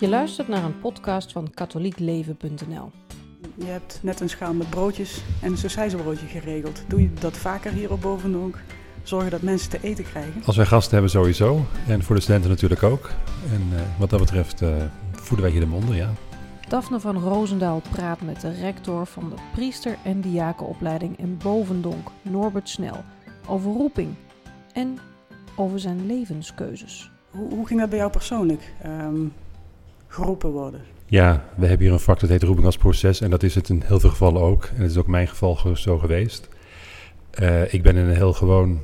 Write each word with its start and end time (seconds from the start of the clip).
Je 0.00 0.08
luistert 0.08 0.48
naar 0.48 0.64
een 0.64 0.78
podcast 0.78 1.32
van 1.32 1.50
katholiekleven.nl. 1.50 2.90
Je 3.54 3.64
hebt 3.64 3.98
net 4.02 4.20
een 4.20 4.28
schaal 4.28 4.54
met 4.54 4.70
broodjes 4.70 5.22
en 5.42 5.50
een 5.50 5.58
sausijzenbroodje 5.58 6.26
geregeld. 6.26 6.82
Doe 6.88 7.02
je 7.02 7.12
dat 7.14 7.36
vaker 7.36 7.72
hier 7.72 7.92
op 7.92 8.00
Bovendonk? 8.00 8.58
Zorgen 9.02 9.30
dat 9.30 9.42
mensen 9.42 9.70
te 9.70 9.78
eten 9.82 10.04
krijgen? 10.04 10.42
Als 10.44 10.56
wij 10.56 10.66
gasten 10.66 10.92
hebben 10.92 11.10
sowieso. 11.10 11.64
En 11.86 12.02
voor 12.02 12.14
de 12.14 12.20
studenten 12.20 12.50
natuurlijk 12.50 12.82
ook. 12.82 13.10
En 13.52 13.68
uh, 13.72 13.80
wat 13.98 14.10
dat 14.10 14.20
betreft 14.20 14.62
uh, 14.62 14.76
voeden 15.12 15.40
wij 15.40 15.50
hier 15.50 15.60
de 15.60 15.66
monden, 15.66 15.96
ja. 15.96 16.10
Daphne 16.68 17.00
van 17.00 17.18
Roosendaal 17.18 17.82
praat 17.90 18.20
met 18.20 18.40
de 18.40 18.52
rector 18.52 19.06
van 19.06 19.30
de 19.30 19.36
priester- 19.52 19.98
en 20.04 20.20
diakenopleiding 20.20 21.18
in 21.18 21.36
Bovendonk, 21.42 22.10
Norbert 22.22 22.68
Snel, 22.68 23.04
over 23.46 23.72
roeping 23.72 24.14
en 24.72 24.98
over 25.56 25.80
zijn 25.80 26.06
levenskeuzes. 26.06 27.10
Hoe, 27.30 27.54
hoe 27.54 27.66
ging 27.66 27.80
dat 27.80 27.88
bij 27.88 27.98
jou 27.98 28.10
persoonlijk? 28.10 28.72
Um, 28.86 29.32
geroepen 30.10 30.50
worden? 30.50 30.80
Ja, 31.06 31.44
we 31.56 31.66
hebben 31.66 31.86
hier 31.86 31.94
een 31.94 32.00
vak 32.00 32.20
dat 32.20 32.28
heet 32.28 32.42
roeping 32.42 32.66
als 32.66 32.76
proces. 32.76 33.20
En 33.20 33.30
dat 33.30 33.42
is 33.42 33.54
het 33.54 33.68
in 33.68 33.82
heel 33.86 34.00
veel 34.00 34.10
gevallen 34.10 34.42
ook. 34.42 34.64
En 34.64 34.82
het 34.82 34.90
is 34.90 34.96
ook 34.96 35.06
mijn 35.06 35.28
geval 35.28 35.76
zo 35.76 35.98
geweest. 35.98 36.48
Uh, 37.40 37.74
ik 37.74 37.82
ben 37.82 37.96
in 37.96 38.04
een 38.04 38.16
heel 38.16 38.32
gewoon 38.32 38.80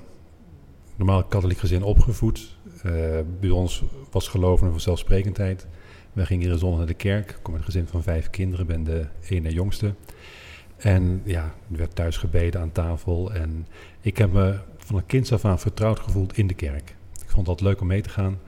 normaal 0.97 1.25
katholiek 1.25 1.59
gezin 1.59 1.83
opgevoed. 1.83 2.57
Uh, 2.87 2.93
bij 3.41 3.51
ons 3.51 3.85
was 4.11 4.29
geloven 4.29 4.67
een 4.67 4.73
vanzelfsprekendheid. 4.73 5.67
We 6.13 6.27
gingen 6.27 6.43
iedere 6.43 6.61
zondag 6.61 6.79
naar 6.79 6.89
de 6.89 6.95
kerk. 6.95 7.31
Ik 7.31 7.39
kom 7.43 7.55
uit 7.55 7.63
een 7.63 7.73
gezin 7.73 7.87
van 7.87 8.03
vijf 8.03 8.31
kinderen, 8.31 8.67
ben 8.67 8.85
de 8.85 9.07
ene 9.29 9.53
jongste. 9.53 9.95
En 10.77 11.23
ja, 11.25 11.55
er 11.71 11.77
werd 11.77 11.95
thuis 11.95 12.17
gebeden 12.17 12.61
aan 12.61 12.73
tafel. 12.73 13.33
En 13.33 13.67
ik 14.01 14.19
heb 14.19 14.33
me 14.33 14.59
van 14.77 14.97
een 14.97 15.07
kind 15.07 15.33
af 15.33 15.45
aan 15.45 15.59
vertrouwd 15.59 16.01
gevoeld 16.01 16.37
in 16.37 16.47
de 16.47 16.55
kerk. 16.55 16.97
Ik 17.23 17.31
vond 17.31 17.47
het 17.47 17.61
leuk 17.61 17.81
om 17.81 17.87
mee 17.87 18.03
te 18.03 18.09
gaan. 18.09 18.39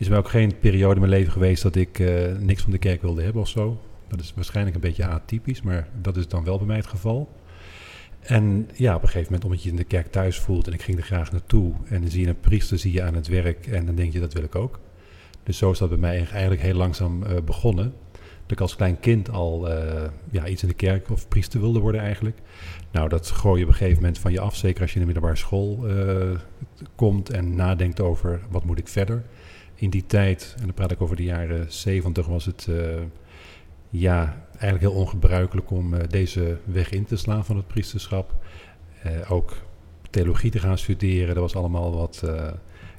Is 0.00 0.08
er 0.08 0.16
ook 0.16 0.28
geen 0.28 0.58
periode 0.58 0.94
in 0.94 1.00
mijn 1.00 1.12
leven 1.12 1.32
geweest 1.32 1.62
dat 1.62 1.76
ik 1.76 1.98
uh, 1.98 2.36
niks 2.38 2.62
van 2.62 2.72
de 2.72 2.78
kerk 2.78 3.02
wilde 3.02 3.22
hebben 3.22 3.42
of 3.42 3.48
zo. 3.48 3.80
Dat 4.08 4.20
is 4.20 4.32
waarschijnlijk 4.34 4.76
een 4.76 4.82
beetje 4.82 5.06
atypisch, 5.06 5.62
maar 5.62 5.88
dat 6.00 6.16
is 6.16 6.28
dan 6.28 6.44
wel 6.44 6.58
bij 6.58 6.66
mij 6.66 6.76
het 6.76 6.86
geval. 6.86 7.28
En 8.20 8.68
ja, 8.74 8.94
op 8.94 9.02
een 9.02 9.08
gegeven 9.08 9.26
moment, 9.26 9.44
omdat 9.44 9.62
je 9.62 9.70
in 9.70 9.76
de 9.76 9.84
kerk 9.84 10.06
thuis 10.06 10.38
voelt 10.38 10.66
en 10.66 10.72
ik 10.72 10.82
ging 10.82 10.98
er 10.98 11.04
graag 11.04 11.32
naartoe. 11.32 11.72
En 11.88 12.00
dan 12.00 12.10
zie 12.10 12.20
je 12.20 12.28
een 12.28 12.40
priester 12.40 12.78
zie 12.78 12.92
je 12.92 13.02
aan 13.02 13.14
het 13.14 13.26
werk 13.26 13.66
en 13.66 13.86
dan 13.86 13.94
denk 13.94 14.12
je, 14.12 14.20
dat 14.20 14.32
wil 14.32 14.42
ik 14.42 14.54
ook. 14.54 14.80
Dus 15.42 15.58
zo 15.58 15.70
is 15.70 15.78
dat 15.78 15.88
bij 15.88 15.98
mij 15.98 16.16
eigenlijk 16.16 16.62
heel 16.62 16.74
langzaam 16.74 17.22
uh, 17.22 17.28
begonnen. 17.44 17.94
Dat 18.42 18.50
ik 18.58 18.60
als 18.60 18.76
klein 18.76 19.00
kind 19.00 19.30
al 19.30 19.70
uh, 19.70 20.04
ja, 20.30 20.46
iets 20.46 20.62
in 20.62 20.68
de 20.68 20.74
kerk 20.74 21.10
of 21.10 21.28
priester 21.28 21.60
wilde 21.60 21.78
worden 21.78 22.00
eigenlijk. 22.00 22.38
Nou, 22.92 23.08
dat 23.08 23.30
gooi 23.30 23.58
je 23.58 23.64
op 23.64 23.70
een 23.70 23.76
gegeven 23.76 24.00
moment 24.02 24.18
van 24.18 24.32
je 24.32 24.40
af. 24.40 24.56
Zeker 24.56 24.82
als 24.82 24.92
je 24.92 25.00
in 25.00 25.06
de 25.06 25.12
middelbare 25.12 25.38
school 25.38 25.86
komt 26.94 27.30
en 27.30 27.54
nadenkt 27.54 28.00
over 28.00 28.40
wat 28.50 28.64
moet 28.64 28.78
ik 28.78 28.88
verder. 28.88 29.24
In 29.80 29.90
die 29.90 30.06
tijd, 30.06 30.54
en 30.58 30.64
dan 30.64 30.74
praat 30.74 30.90
ik 30.90 31.00
over 31.00 31.16
de 31.16 31.24
jaren 31.24 31.72
zeventig, 31.72 32.26
was 32.26 32.44
het 32.44 32.68
ja, 33.90 34.46
eigenlijk 34.50 34.80
heel 34.80 35.02
ongebruikelijk 35.02 35.70
om 35.70 35.94
uh, 35.94 36.00
deze 36.08 36.58
weg 36.64 36.90
in 36.90 37.04
te 37.04 37.16
slaan 37.16 37.44
van 37.44 37.56
het 37.56 37.66
priesterschap. 37.66 38.34
Uh, 39.06 39.30
ook 39.30 39.56
theologie 40.10 40.50
te 40.50 40.58
gaan 40.58 40.78
studeren, 40.78 41.34
dat 41.34 41.42
was 41.42 41.54
allemaal 41.54 41.96
wat, 41.96 42.24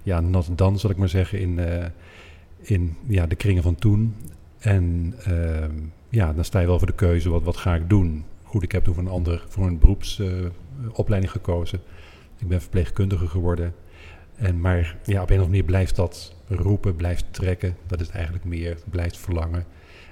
ja, 0.04 0.20
not 0.20 0.58
dan 0.58 0.80
zal 0.80 0.90
ik 0.90 0.98
maar 0.98 1.10
zeggen, 1.10 1.40
in, 1.40 1.60
in 2.62 2.98
ja, 3.08 3.28
de 3.28 3.36
kringen 3.36 3.64
van 3.64 3.76
toen. 3.76 4.16
En 4.60 5.14
ehm, 5.24 5.76
ja, 6.10 6.34
dan 6.34 6.46
sta 6.46 6.60
je 6.60 6.68
wel 6.68 6.78
voor 6.78 6.88
de 6.88 6.94
keuze, 6.94 7.30
wat, 7.30 7.44
wat 7.44 7.58
ga 7.58 7.76
ik 7.76 7.90
doen? 7.90 8.26
Goed, 8.44 8.64
ik 8.64 8.72
heb 8.72 8.84
toen 8.84 8.94
voor 8.94 9.04
een, 9.04 9.10
ander, 9.10 9.46
voor 9.48 9.68
een 9.68 9.80
beroepsopleiding 9.80 11.32
gekozen. 11.32 11.80
Ik 12.38 12.48
ben 12.48 12.62
verpleegkundige 12.62 13.28
geworden. 13.28 13.74
En, 14.36 14.60
maar 14.60 14.80
ja, 14.82 14.92
op 14.94 15.06
een 15.06 15.16
of 15.16 15.22
andere 15.22 15.48
manier 15.48 15.64
blijft 15.64 15.96
dat 15.96 16.34
roepen, 16.48 16.96
blijft 16.96 17.26
trekken. 17.32 17.76
Dat 17.88 18.02
is 18.02 18.10
eigenlijk 18.10 18.46
meer, 18.46 18.78
blijft 18.90 19.18
verlangen. 19.18 19.66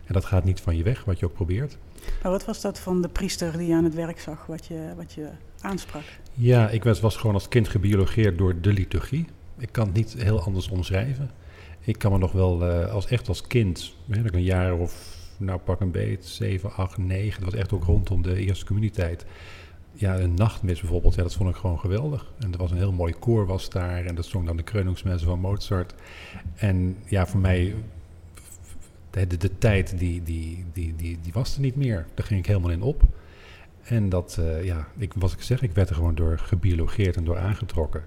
En 0.06 0.14
dat 0.14 0.26
gaat 0.26 0.44
niet 0.44 0.62
van 0.62 0.78
je 0.78 0.84
weg, 0.84 1.04
wat 1.06 1.20
je 1.20 1.26
ook 1.26 1.34
probeert. 1.34 1.78
Maar 2.24 2.32
wat 2.32 2.46
was 2.46 2.62
dat 2.62 2.80
van 2.80 3.02
de 3.02 3.08
priester 3.08 3.58
die 3.58 3.68
je 3.68 3.74
aan 3.74 3.84
het 3.84 3.96
werk 3.96 4.20
zag, 4.20 4.46
wat 4.46 4.66
je, 4.66 4.94
wat 4.98 5.14
je 5.14 5.28
aansprak? 5.62 6.04
Ja, 6.34 6.70
ik 6.70 6.84
was, 6.84 7.00
was 7.00 7.16
gewoon 7.16 7.34
als 7.34 7.48
kind 7.48 7.68
gebiologeerd 7.68 8.38
door 8.38 8.62
de 8.62 8.74
liturgie. 8.74 9.26
Ik 9.58 9.72
kan 9.72 9.86
het 9.86 9.96
niet 9.96 10.16
heel 10.18 10.42
anders 10.42 10.70
omschrijven. 10.70 11.32
Ik 11.80 11.98
kan 11.98 12.12
me 12.12 12.18
nog 12.18 12.32
wel, 12.32 12.68
uh, 12.68 12.92
als 12.92 13.08
echt 13.08 13.28
als 13.28 13.48
kind, 13.48 13.94
hè, 14.10 14.34
een 14.34 14.44
jaar 14.44 14.74
of, 14.74 15.18
nou 15.38 15.60
pak 15.60 15.80
een 15.80 15.92
beet, 15.92 16.26
7, 16.26 16.74
8, 16.74 16.98
9, 16.98 17.42
dat 17.42 17.52
was 17.52 17.60
echt 17.60 17.74
ook 17.74 17.84
rondom 17.84 18.22
de 18.22 18.36
eerste 18.36 18.66
communiteit. 18.66 19.26
Ja, 20.00 20.20
een 20.20 20.34
nachtmis 20.34 20.80
bijvoorbeeld, 20.80 21.16
ja, 21.16 21.24
dat 21.24 21.34
vond 21.34 21.50
ik 21.50 21.56
gewoon 21.56 21.80
geweldig. 21.80 22.32
En 22.40 22.52
er 22.52 22.58
was 22.58 22.72
een 22.72 22.78
heel 22.78 22.92
mooi 22.92 23.14
koor 23.14 23.46
was 23.46 23.70
daar 23.70 24.06
en 24.06 24.16
dat 24.16 24.26
zong 24.26 24.46
dan 24.46 24.58
de 24.58 24.64
Kreuningsmessen 24.64 25.28
van 25.28 25.40
Mozart. 25.40 25.94
En 26.56 26.98
ja, 27.06 27.28
voor 27.28 27.40
mij 27.40 27.76
de, 29.10 29.28
de, 29.28 29.38
de, 29.38 29.58
tijd 29.58 29.98
die, 29.98 30.24
die, 30.24 30.66
die, 30.74 30.96
die, 30.96 31.20
die 31.22 31.34
was 31.34 31.56
er 31.56 31.62
niet 31.62 31.76
meer. 31.76 32.06
Daar 32.14 32.26
ging 32.26 32.40
ik 32.40 32.46
helemaal 32.46 32.70
in 32.70 32.82
op. 32.82 33.04
En 33.84 34.10
dat, 34.10 34.38
uh, 34.40 34.64
ja, 34.64 34.88
ik, 34.98 35.14
wat 35.14 35.32
ik 35.32 35.42
zeg, 35.42 35.62
ik 35.62 35.72
werd 35.72 35.90
er 35.90 35.96
gewoon 35.96 36.16
door 36.16 36.40
gebiologeerd 36.40 37.16
en 37.16 37.24
door 37.24 37.38
aangetrokken. 37.38 38.04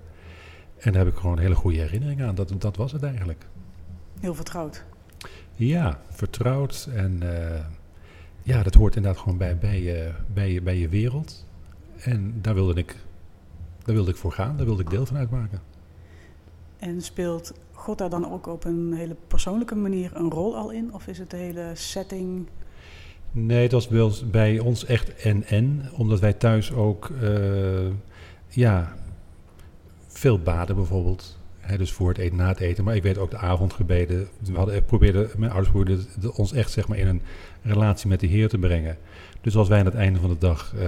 En 0.78 0.92
daar 0.92 1.04
heb 1.04 1.12
ik 1.12 1.20
gewoon 1.20 1.38
hele 1.38 1.54
goede 1.54 1.78
herinneringen 1.78 2.26
aan. 2.26 2.34
Dat, 2.34 2.54
dat 2.58 2.76
was 2.76 2.92
het 2.92 3.02
eigenlijk. 3.02 3.46
Heel 4.20 4.34
vertrouwd. 4.34 4.84
Ja, 5.54 6.00
vertrouwd. 6.10 6.88
En 6.94 7.20
uh, 7.22 7.64
ja, 8.42 8.62
dat 8.62 8.74
hoort 8.74 8.96
inderdaad 8.96 9.20
gewoon 9.20 9.38
bij, 9.38 9.58
bij, 9.58 9.82
je, 9.82 10.12
bij, 10.32 10.52
je, 10.52 10.62
bij 10.62 10.78
je 10.78 10.88
wereld. 10.88 11.50
En 12.04 12.38
daar 12.40 12.54
wilde, 12.54 12.74
ik, 12.74 12.96
daar 13.84 13.94
wilde 13.94 14.10
ik 14.10 14.16
voor 14.16 14.32
gaan. 14.32 14.56
Daar 14.56 14.66
wilde 14.66 14.82
ik 14.82 14.90
deel 14.90 15.06
van 15.06 15.16
uitmaken. 15.16 15.60
En 16.78 17.02
speelt 17.02 17.52
God 17.72 17.98
daar 17.98 18.10
dan 18.10 18.32
ook 18.32 18.46
op 18.46 18.64
een 18.64 18.92
hele 18.92 19.16
persoonlijke 19.26 19.74
manier 19.74 20.10
een 20.14 20.30
rol 20.30 20.56
al 20.56 20.70
in? 20.70 20.94
Of 20.94 21.06
is 21.06 21.18
het 21.18 21.30
de 21.30 21.36
hele 21.36 21.70
setting? 21.74 22.46
Nee, 23.30 23.68
dat 23.68 23.88
was 23.88 24.30
bij 24.30 24.58
ons 24.58 24.84
echt 24.84 25.14
en-en. 25.14 25.82
Omdat 25.96 26.20
wij 26.20 26.32
thuis 26.32 26.72
ook 26.72 27.08
uh, 27.22 27.90
ja, 28.48 28.96
veel 30.06 30.38
baden 30.38 30.76
bijvoorbeeld. 30.76 31.38
He, 31.58 31.76
dus 31.76 31.92
voor 31.92 32.08
het 32.08 32.18
eten, 32.18 32.36
na 32.36 32.48
het 32.48 32.60
eten. 32.60 32.84
Maar 32.84 32.96
ik 32.96 33.02
weet 33.02 33.18
ook 33.18 33.30
de 33.30 33.36
avondgebeden. 33.36 34.28
We 34.38 34.56
hadden, 34.56 34.84
probeerden, 34.84 35.30
mijn 35.36 35.50
ouders 35.50 35.72
probeerden 35.72 36.34
ons 36.36 36.52
echt 36.52 36.70
zeg 36.70 36.88
maar, 36.88 36.98
in 36.98 37.06
een 37.06 37.22
relatie 37.62 38.08
met 38.08 38.20
de 38.20 38.26
Heer 38.26 38.48
te 38.48 38.58
brengen. 38.58 38.98
Dus 39.40 39.56
als 39.56 39.68
wij 39.68 39.78
aan 39.78 39.84
het 39.84 39.94
einde 39.94 40.18
van 40.18 40.30
de 40.30 40.38
dag 40.38 40.74
uh, 40.76 40.82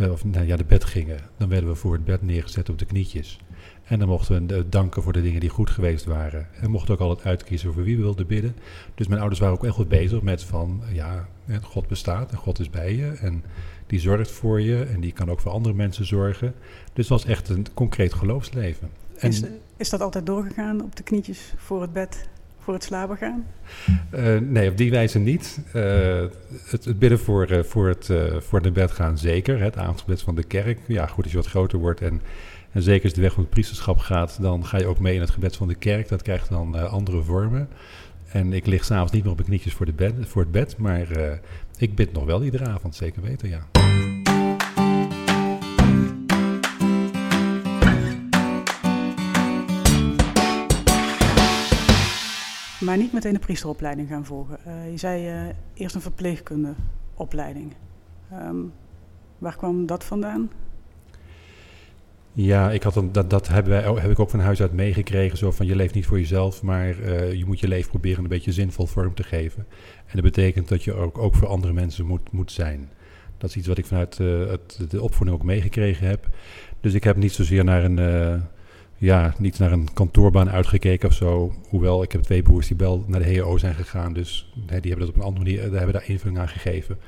uh, 0.00 0.10
of, 0.10 0.24
nou, 0.24 0.46
ja, 0.46 0.56
de 0.56 0.64
bed 0.64 0.84
gingen, 0.84 1.20
dan 1.36 1.48
werden 1.48 1.68
we 1.68 1.74
voor 1.74 1.92
het 1.92 2.04
bed 2.04 2.22
neergezet 2.22 2.68
op 2.68 2.78
de 2.78 2.84
knietjes. 2.84 3.38
En 3.84 3.98
dan 3.98 4.08
mochten 4.08 4.46
we 4.46 4.68
danken 4.68 5.02
voor 5.02 5.12
de 5.12 5.22
dingen 5.22 5.40
die 5.40 5.48
goed 5.48 5.70
geweest 5.70 6.04
waren. 6.04 6.48
En 6.60 6.70
mochten 6.70 6.94
ook 6.94 7.00
altijd 7.00 7.26
uitkiezen 7.26 7.72
voor 7.72 7.82
wie 7.82 7.96
we 7.96 8.02
wilden 8.02 8.26
bidden. 8.26 8.56
Dus 8.94 9.06
mijn 9.06 9.20
ouders 9.20 9.40
waren 9.40 9.54
ook 9.54 9.64
echt 9.64 9.74
goed 9.74 9.88
bezig 9.88 10.22
met 10.22 10.44
van, 10.44 10.82
ja, 10.92 11.28
God 11.62 11.88
bestaat 11.88 12.30
en 12.30 12.36
God 12.36 12.58
is 12.58 12.70
bij 12.70 12.96
je. 12.96 13.06
En 13.06 13.44
die 13.86 14.00
zorgt 14.00 14.30
voor 14.30 14.60
je 14.60 14.82
en 14.82 15.00
die 15.00 15.12
kan 15.12 15.30
ook 15.30 15.40
voor 15.40 15.52
andere 15.52 15.74
mensen 15.74 16.06
zorgen. 16.06 16.54
Dus 16.92 17.08
het 17.08 17.08
was 17.08 17.24
echt 17.24 17.48
een 17.48 17.66
concreet 17.74 18.12
geloofsleven. 18.14 18.90
En, 19.16 19.28
is, 19.28 19.42
is 19.76 19.90
dat 19.90 20.00
altijd 20.00 20.26
doorgegaan 20.26 20.82
op 20.82 20.96
de 20.96 21.02
knietjes 21.02 21.54
voor 21.56 21.82
het 21.82 21.92
bed? 21.92 22.28
Voor 22.70 22.78
het 22.78 22.88
slapen 22.88 23.16
gaan? 23.16 23.46
Uh, 24.14 24.38
nee, 24.40 24.70
op 24.70 24.76
die 24.76 24.90
wijze 24.90 25.18
niet. 25.18 25.60
Uh, 25.74 26.24
het, 26.64 26.98
bidden 26.98 27.18
voor, 27.18 27.50
uh, 27.50 27.62
voor, 27.62 27.88
het, 27.88 28.10
voor 28.38 28.62
de 28.62 28.70
bed 28.70 28.90
gaan 28.90 29.18
zeker. 29.18 29.60
Het 29.60 29.76
avondgebed 29.76 30.22
van 30.22 30.34
de 30.34 30.42
kerk. 30.42 30.78
Ja, 30.86 31.06
goed, 31.06 31.22
als 31.22 31.32
je 31.32 31.38
wat 31.38 31.46
groter 31.46 31.78
wordt 31.78 32.00
en 32.00 32.20
en 32.72 32.82
zeker 32.82 33.04
als 33.04 33.12
de 33.12 33.20
weg 33.20 33.32
van 33.32 33.42
het 33.42 33.50
priesterschap 33.50 33.98
gaat, 33.98 34.38
dan 34.40 34.66
ga 34.66 34.78
je 34.78 34.86
ook 34.86 34.98
mee 34.98 35.14
in 35.14 35.20
het 35.20 35.30
gebed 35.30 35.56
van 35.56 35.68
de 35.68 35.74
kerk. 35.74 36.08
Dat 36.08 36.22
krijgt 36.22 36.48
dan 36.48 36.90
andere 36.90 37.22
vormen. 37.22 37.68
En 38.32 38.52
ik 38.52 38.66
lig 38.66 38.84
s'avonds 38.84 39.12
niet 39.12 39.22
meer 39.22 39.30
op 39.30 39.36
mijn 39.36 39.48
knietjes 39.48 39.74
voor, 39.74 39.86
de 39.86 39.92
bed, 39.92 40.14
voor 40.20 40.42
het 40.42 40.50
bed, 40.50 40.76
maar 40.76 41.06
ik 41.78 41.94
bid 41.94 42.12
nog 42.12 42.24
wel 42.24 42.44
iedere 42.44 42.66
avond, 42.66 42.94
zeker 42.94 43.22
weten, 43.22 43.48
ja. 43.48 43.66
Maar 52.80 52.96
niet 52.96 53.12
meteen 53.12 53.32
de 53.32 53.38
priesteropleiding 53.38 54.08
gaan 54.08 54.24
volgen. 54.24 54.58
Uh, 54.66 54.90
je 54.90 54.96
zei 54.96 55.52
eerst 55.74 55.94
een 55.94 56.00
verpleegkundeopleiding. 56.00 57.72
Um, 58.32 58.72
waar 59.38 59.56
kwam 59.56 59.86
dat 59.86 60.04
vandaan? 60.04 60.50
Ja, 62.32 62.70
ik 62.70 62.82
had 62.82 63.02
dat, 63.12 63.30
dat 63.30 63.48
hebben 63.48 63.72
wij, 63.72 64.00
heb 64.00 64.10
ik 64.10 64.18
ook 64.18 64.30
van 64.30 64.40
huis 64.40 64.60
uit 64.60 64.72
meegekregen. 64.72 65.38
Zo 65.38 65.50
van 65.50 65.66
je 65.66 65.76
leeft 65.76 65.94
niet 65.94 66.06
voor 66.06 66.18
jezelf, 66.18 66.62
maar 66.62 66.98
uh, 66.98 67.32
je 67.32 67.46
moet 67.46 67.60
je 67.60 67.68
leven 67.68 67.90
proberen 67.90 68.22
een 68.22 68.28
beetje 68.28 68.52
zinvol 68.52 68.86
vorm 68.86 69.14
te 69.14 69.22
geven. 69.22 69.66
En 70.06 70.12
dat 70.12 70.22
betekent 70.22 70.68
dat 70.68 70.84
je 70.84 70.94
ook, 70.94 71.18
ook 71.18 71.34
voor 71.34 71.48
andere 71.48 71.72
mensen 71.72 72.06
moet, 72.06 72.32
moet 72.32 72.52
zijn. 72.52 72.90
Dat 73.38 73.50
is 73.50 73.56
iets 73.56 73.66
wat 73.66 73.78
ik 73.78 73.86
vanuit 73.86 74.18
het, 74.18 74.90
de 74.90 75.02
opvoeding 75.02 75.38
ook 75.38 75.44
meegekregen 75.44 76.06
heb. 76.06 76.28
Dus 76.80 76.94
ik 76.94 77.04
heb 77.04 77.16
niet 77.16 77.32
zozeer 77.32 77.64
naar 77.64 77.84
een, 77.84 77.98
ja, 79.00 79.34
niet 79.38 79.58
naar 79.58 79.72
een 79.72 79.92
kantoorbaan 79.92 80.50
uitgekeken 80.50 81.08
of 81.08 81.14
zo. 81.14 81.52
Hoewel, 81.68 82.02
ik 82.02 82.12
heb 82.12 82.22
twee 82.22 82.42
broers 82.42 82.66
die 82.66 82.76
wel 82.76 83.04
naar 83.06 83.22
de 83.22 83.38
HO 83.38 83.58
zijn 83.58 83.74
gegaan. 83.74 84.12
Dus 84.12 84.52
nee, 84.54 84.80
die 84.80 84.90
hebben 84.90 85.06
dat 85.06 85.08
op 85.08 85.14
een 85.14 85.26
andere 85.26 85.44
manier, 85.44 85.60
daar 85.62 85.78
hebben 85.78 85.92
daar 85.92 86.08
invulling 86.08 86.38
aan 86.38 86.48
gegeven. 86.48 86.98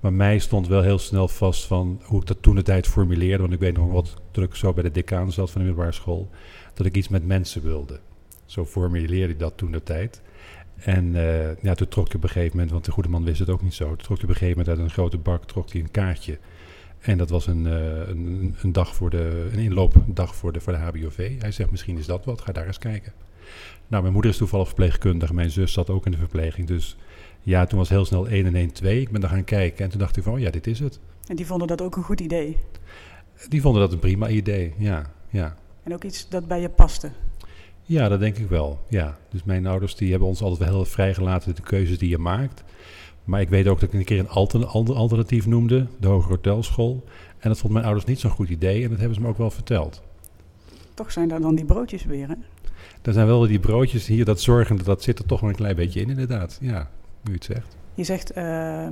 Maar 0.00 0.12
mij 0.12 0.38
stond 0.38 0.68
wel 0.68 0.82
heel 0.82 0.98
snel 0.98 1.28
vast 1.28 1.66
van 1.66 2.00
hoe 2.04 2.20
ik 2.20 2.26
dat 2.26 2.42
toen 2.42 2.54
de 2.54 2.62
tijd 2.62 2.86
formuleerde. 2.86 3.42
Want 3.42 3.52
ik 3.52 3.60
weet 3.60 3.76
nog 3.76 3.90
wat, 3.90 4.14
ik 4.32 4.54
zo 4.54 4.72
bij 4.72 4.82
de 4.82 4.90
decaan 4.90 5.32
zat 5.32 5.50
van 5.50 5.60
de 5.60 5.66
middelbare 5.66 5.96
school, 5.96 6.30
dat 6.74 6.86
ik 6.86 6.96
iets 6.96 7.08
met 7.08 7.26
mensen 7.26 7.62
wilde. 7.62 8.00
Zo 8.44 8.64
formuleerde 8.64 9.32
ik 9.32 9.38
dat 9.38 9.56
toen 9.56 9.72
de 9.72 9.82
tijd. 9.82 10.22
En 10.76 11.14
uh, 11.14 11.62
ja, 11.62 11.74
toen 11.74 11.88
trok 11.88 12.08
je 12.08 12.16
op 12.16 12.22
een 12.22 12.28
gegeven 12.28 12.52
moment, 12.52 12.72
want 12.72 12.84
de 12.84 12.90
goede 12.90 13.08
man 13.08 13.24
wist 13.24 13.38
het 13.38 13.50
ook 13.50 13.62
niet 13.62 13.74
zo, 13.74 13.86
toen 13.86 13.96
trok 13.96 14.16
je 14.16 14.22
op 14.22 14.28
een 14.28 14.36
gegeven 14.36 14.58
moment 14.58 14.78
uit 14.78 14.88
een 14.88 14.94
grote 14.94 15.18
bak 15.18 15.44
trok 15.44 15.72
hij 15.72 15.80
een 15.80 15.90
kaartje. 15.90 16.38
En 17.00 17.18
dat 17.18 17.30
was 17.30 17.46
een, 17.46 17.64
uh, 17.64 18.08
een, 18.08 18.56
een, 18.62 18.72
dag 18.72 18.94
voor 18.94 19.10
de, 19.10 19.48
een 19.52 19.58
inloopdag 19.58 20.34
voor 20.34 20.52
de, 20.52 20.60
voor 20.60 20.72
de 20.72 20.78
HBOV. 20.78 21.40
Hij 21.40 21.52
zegt, 21.52 21.70
misschien 21.70 21.98
is 21.98 22.06
dat 22.06 22.24
wat, 22.24 22.40
ga 22.40 22.52
daar 22.52 22.66
eens 22.66 22.78
kijken. 22.78 23.12
Nou, 23.86 24.02
mijn 24.02 24.12
moeder 24.12 24.30
is 24.30 24.36
toevallig 24.36 24.66
verpleegkundige, 24.66 25.34
mijn 25.34 25.50
zus 25.50 25.72
zat 25.72 25.90
ook 25.90 26.04
in 26.04 26.12
de 26.12 26.18
verpleging. 26.18 26.66
Dus 26.66 26.96
ja, 27.42 27.66
toen 27.66 27.78
was 27.78 27.88
heel 27.88 28.04
snel 28.04 28.28
1 28.28 28.46
en 28.46 28.54
1 28.54 28.72
2. 28.72 29.00
Ik 29.00 29.10
ben 29.10 29.20
daar 29.20 29.30
gaan 29.30 29.44
kijken 29.44 29.84
en 29.84 29.90
toen 29.90 30.00
dacht 30.00 30.16
ik 30.16 30.22
van, 30.22 30.32
oh 30.32 30.38
ja, 30.38 30.50
dit 30.50 30.66
is 30.66 30.80
het. 30.80 31.00
En 31.26 31.36
die 31.36 31.46
vonden 31.46 31.68
dat 31.68 31.82
ook 31.82 31.96
een 31.96 32.02
goed 32.02 32.20
idee? 32.20 32.56
Die 33.48 33.60
vonden 33.60 33.82
dat 33.82 33.92
een 33.92 33.98
prima 33.98 34.28
idee, 34.28 34.74
ja. 34.78 35.10
ja. 35.28 35.56
En 35.82 35.94
ook 35.94 36.04
iets 36.04 36.28
dat 36.28 36.48
bij 36.48 36.60
je 36.60 36.68
paste? 36.68 37.10
Ja, 37.82 38.08
dat 38.08 38.20
denk 38.20 38.36
ik 38.36 38.48
wel. 38.48 38.84
Ja. 38.88 39.18
Dus 39.30 39.44
mijn 39.44 39.66
ouders 39.66 39.94
die 39.94 40.10
hebben 40.10 40.28
ons 40.28 40.42
altijd 40.42 40.58
wel 40.58 40.76
heel 40.76 40.84
vrijgelaten 40.84 41.54
de 41.54 41.62
keuzes 41.62 41.98
die 41.98 42.08
je 42.08 42.18
maakt. 42.18 42.64
Maar 43.28 43.40
ik 43.40 43.48
weet 43.48 43.68
ook 43.68 43.80
dat 43.80 43.92
ik 43.92 43.98
een 43.98 44.04
keer 44.04 44.18
een 44.18 44.66
alternatief 44.94 45.46
noemde, 45.46 45.86
de 46.00 46.06
Hoge 46.06 46.28
Hotelschool. 46.28 47.04
En 47.38 47.48
dat 47.48 47.58
vond 47.58 47.72
mijn 47.72 47.84
ouders 47.84 48.06
niet 48.06 48.20
zo'n 48.20 48.30
goed 48.30 48.48
idee 48.48 48.82
en 48.82 48.88
dat 48.88 48.98
hebben 48.98 49.16
ze 49.16 49.20
me 49.20 49.28
ook 49.28 49.38
wel 49.38 49.50
verteld. 49.50 50.02
Toch 50.94 51.12
zijn 51.12 51.28
daar 51.28 51.40
dan 51.40 51.54
die 51.54 51.64
broodjes 51.64 52.04
weer, 52.04 52.28
hè? 52.28 52.34
Er 53.02 53.12
zijn 53.12 53.26
wel 53.26 53.40
die 53.40 53.58
broodjes 53.58 54.06
hier, 54.06 54.24
dat 54.24 54.40
zorgen, 54.40 54.84
dat 54.84 55.02
zit 55.02 55.18
er 55.18 55.26
toch 55.26 55.40
wel 55.40 55.50
een 55.50 55.56
klein 55.56 55.76
beetje 55.76 56.00
in, 56.00 56.08
inderdaad. 56.08 56.58
Ja, 56.60 56.90
nu 57.22 57.30
je 57.30 57.32
het 57.32 57.44
zegt. 57.44 57.76
Je 57.94 58.04
zegt 58.04 58.36
uh, 58.36 58.86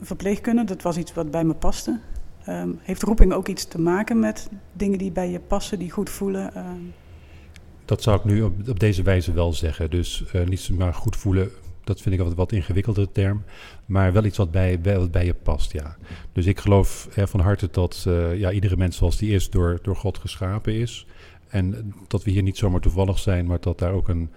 verpleegkunde, 0.00 0.64
dat 0.64 0.82
was 0.82 0.96
iets 0.96 1.14
wat 1.14 1.30
bij 1.30 1.44
me 1.44 1.54
paste. 1.54 2.00
Um, 2.48 2.78
heeft 2.82 3.02
roeping 3.02 3.32
ook 3.32 3.48
iets 3.48 3.64
te 3.64 3.80
maken 3.80 4.18
met 4.18 4.48
dingen 4.72 4.98
die 4.98 5.12
bij 5.12 5.30
je 5.30 5.40
passen, 5.40 5.78
die 5.78 5.90
goed 5.90 6.10
voelen? 6.10 6.50
Uh... 6.56 6.64
Dat 7.84 8.02
zou 8.02 8.18
ik 8.18 8.24
nu 8.24 8.42
op, 8.42 8.68
op, 8.68 8.80
deze 8.80 9.02
wijze 9.02 9.32
wel 9.32 9.52
zeggen. 9.52 9.90
Dus 9.90 10.24
uh, 10.34 10.46
niet 10.46 10.70
maar 10.78 10.94
goed 10.94 11.16
voelen, 11.16 11.50
dat 11.90 12.00
vind 12.00 12.14
ik 12.14 12.26
een 12.26 12.34
wat 12.34 12.52
ingewikkelder 12.52 13.12
term. 13.12 13.42
Maar 13.86 14.12
wel 14.12 14.24
iets 14.24 14.36
wat 14.36 14.50
bij, 14.50 14.80
wat 14.82 15.10
bij 15.10 15.24
je 15.24 15.34
past, 15.34 15.72
ja. 15.72 15.96
Dus 16.32 16.46
ik 16.46 16.60
geloof 16.60 17.08
van 17.10 17.40
harte 17.40 17.68
dat 17.70 18.04
uh, 18.08 18.38
ja, 18.38 18.50
iedere 18.50 18.76
mens 18.76 18.96
zoals 18.96 19.16
die 19.16 19.30
is 19.30 19.50
door, 19.50 19.78
door 19.82 19.96
God 19.96 20.18
geschapen 20.18 20.74
is. 20.74 21.06
En 21.48 21.94
dat 22.08 22.24
we 22.24 22.30
hier 22.30 22.42
niet 22.42 22.56
zomaar 22.56 22.80
toevallig 22.80 23.18
zijn, 23.18 23.46
maar 23.46 23.60
dat 23.60 23.78
daar 23.78 23.92
ook 23.92 24.08
een, 24.08 24.30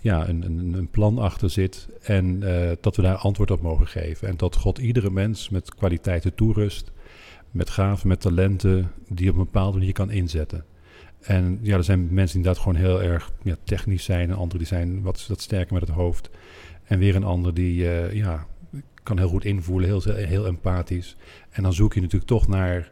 ja, 0.00 0.28
een, 0.28 0.42
een, 0.42 0.74
een 0.74 0.90
plan 0.90 1.18
achter 1.18 1.50
zit. 1.50 1.88
En 2.02 2.42
uh, 2.42 2.70
dat 2.80 2.96
we 2.96 3.02
daar 3.02 3.16
antwoord 3.16 3.50
op 3.50 3.62
mogen 3.62 3.86
geven. 3.86 4.28
En 4.28 4.36
dat 4.36 4.56
God 4.56 4.78
iedere 4.78 5.10
mens 5.10 5.48
met 5.48 5.74
kwaliteiten 5.74 6.34
toerust. 6.34 6.92
Met 7.50 7.70
gaven, 7.70 8.08
met 8.08 8.20
talenten, 8.20 8.90
die 9.08 9.30
op 9.30 9.36
een 9.36 9.44
bepaalde 9.44 9.78
manier 9.78 9.92
kan 9.92 10.10
inzetten. 10.10 10.64
En 11.20 11.58
ja, 11.62 11.76
er 11.76 11.84
zijn 11.84 12.00
mensen 12.00 12.26
die 12.26 12.36
inderdaad 12.36 12.62
gewoon 12.62 12.78
heel 12.78 13.02
erg 13.02 13.32
ja, 13.42 13.56
technisch 13.64 14.04
zijn. 14.04 14.28
En 14.28 14.36
anderen 14.36 14.58
die 14.58 14.66
zijn 14.66 15.02
wat, 15.02 15.26
wat 15.28 15.40
sterker 15.40 15.72
met 15.72 15.82
het 15.82 15.96
hoofd. 15.96 16.30
En 16.84 16.98
weer 16.98 17.16
een 17.16 17.24
ander 17.24 17.54
die 17.54 17.82
uh, 17.82 18.12
ja, 18.12 18.46
kan 19.02 19.18
heel 19.18 19.28
goed 19.28 19.44
invoelen, 19.44 19.88
heel, 19.88 20.02
heel 20.02 20.46
empathisch. 20.46 21.16
En 21.50 21.62
dan 21.62 21.72
zoek 21.72 21.94
je 21.94 22.00
natuurlijk 22.00 22.30
toch 22.30 22.48
naar, 22.48 22.88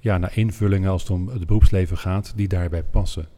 ja, 0.00 0.18
naar 0.18 0.36
invullingen 0.36 0.90
als 0.90 1.02
het 1.02 1.10
om 1.10 1.28
het 1.28 1.46
beroepsleven 1.46 1.98
gaat, 1.98 2.32
die 2.36 2.48
daarbij 2.48 2.82
passen. 2.82 3.28